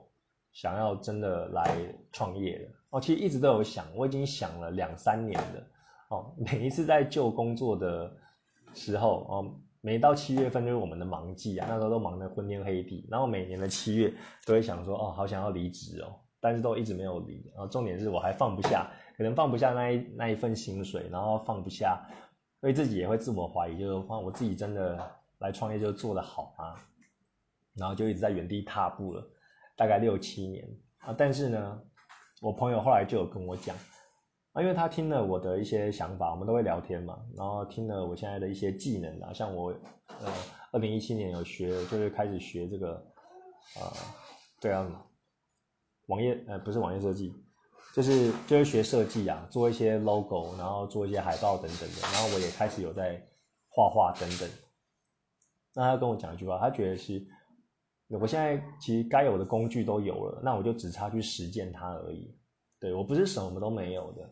[0.51, 1.76] 想要真的来
[2.11, 3.01] 创业的哦。
[3.01, 5.68] 其实一直都有想，我已经想了两三年了
[6.09, 6.36] 哦。
[6.38, 8.13] 每一次在旧工作的
[8.74, 13.07] 时候哦，每到七月份就是我们的忙季啊，那时候都忙得昏天黑地。
[13.09, 14.13] 然后每年的七月
[14.45, 17.49] 都会想说哦，好想要离职哦，但是都一直没有离。
[17.55, 18.91] 然后重点是我还放不下。
[19.18, 22.05] 可能放不下那一那一份薪水，然后放不下，
[22.59, 24.99] 所以自己也会自我怀疑，就是说我自己真的
[25.39, 26.76] 来创业就做得好吗？
[27.76, 29.26] 然后就一直在原地踏步了，
[29.76, 30.68] 大概六七年
[30.99, 31.13] 啊。
[31.18, 31.82] 但是呢，
[32.41, 33.76] 我朋友后来就有跟我讲
[34.53, 39.74] 啊，因为他听了我的一些想法，我们都会聊天嘛，然后听了我现在的一些技能啊，像我
[40.22, 40.32] 呃，
[40.72, 42.95] 二零一七年有学，就是开始学这个
[43.78, 43.91] 啊，
[44.61, 45.05] 对啊，
[46.07, 47.44] 网页呃不是网页设计。
[47.95, 53.25] 就是就是学设计啊，做一些 logo，然后做一些海报等等的，然后我也开始有在
[53.69, 54.49] 画画等等。
[55.73, 57.25] 那他跟我讲一句话，他觉得是，
[58.09, 62.35] 我现在其实该有的工具都有了，那我就只差去实践它而已。
[62.81, 64.29] 对我不是什么都没有的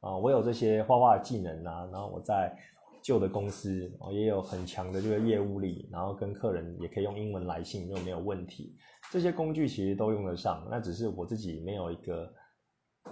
[0.00, 2.54] 啊，我有这些画画技能啊，然后我在
[3.02, 8.76] 旧的公司也有很强的这个业务力，然后跟客人也可以用英文来信又没有问题，
[9.10, 12.30] 这些工具其实都用得上，那只是我自己没有一个。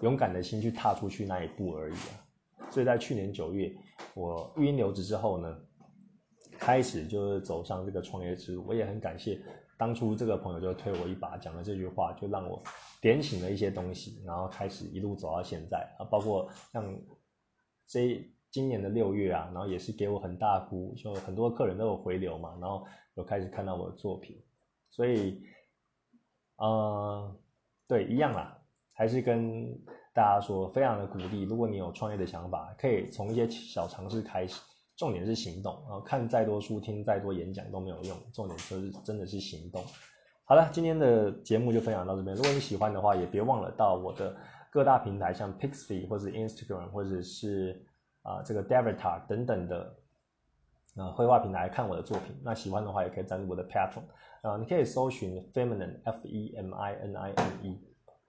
[0.02, 2.70] 勇敢的心去踏出去那一步而已啊！
[2.70, 3.72] 所以在去年九月，
[4.14, 5.56] 我育婴留职之后呢，
[6.58, 8.64] 开始就是走上这个创业之路。
[8.66, 9.40] 我也很感谢
[9.78, 12.62] 当初这个朋友就推我一把，讲了这句话，就让我
[13.00, 16.04] 点醒了一些东西，然后开始一路走到现在啊。
[16.04, 16.84] 包括像
[17.86, 24.42] 这今年的六月啊，然后也是给我很大鼓，就很多客人都有回流嘛，然后有开始看到我的作品，
[24.90, 25.42] 所以，
[26.56, 27.36] 呃，
[27.88, 28.53] 对，一样啦。
[28.94, 29.70] 还是跟
[30.12, 31.42] 大家说，非常的鼓励。
[31.42, 34.60] 如果你有创业的想法，可以从一些小尝试开始，
[34.96, 35.74] 重点是行动。
[35.86, 39.82] 然后看再多书，听再多演讲都没有用，重点就是真的是行动。
[40.44, 42.36] 好了，今天的节目就分享到这边。
[42.36, 44.36] 如果你喜欢的话，也别忘了到我的
[44.70, 47.84] 各大平台像 Pixie 或者 Instagram 或者是
[48.22, 49.96] 啊这个 d a v i t a 等等的
[50.96, 52.36] 啊绘画平台看我的作品。
[52.44, 54.02] 那喜欢的话也可以赞助我的 Patron
[54.42, 57.80] 啊，你可以搜寻 Feminine F E M I N I N E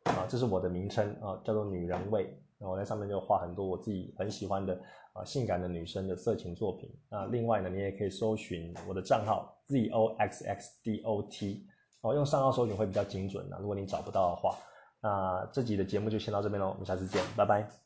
[0.05, 2.37] 啊，这是我的名称啊，叫做女人味。
[2.57, 4.79] 那我在上面就画很多我自己很喜欢的
[5.13, 6.89] 啊性感的女生的色情作品。
[7.09, 11.65] 那另外呢，你也可以搜寻我的账号 Z O X X D O T
[12.01, 13.57] 哦，用上号搜寻会比较精准啊。
[13.59, 14.55] 如果你找不到的话，
[15.01, 17.84] 那这集的节目就先到这边喽，我们下次见，拜拜。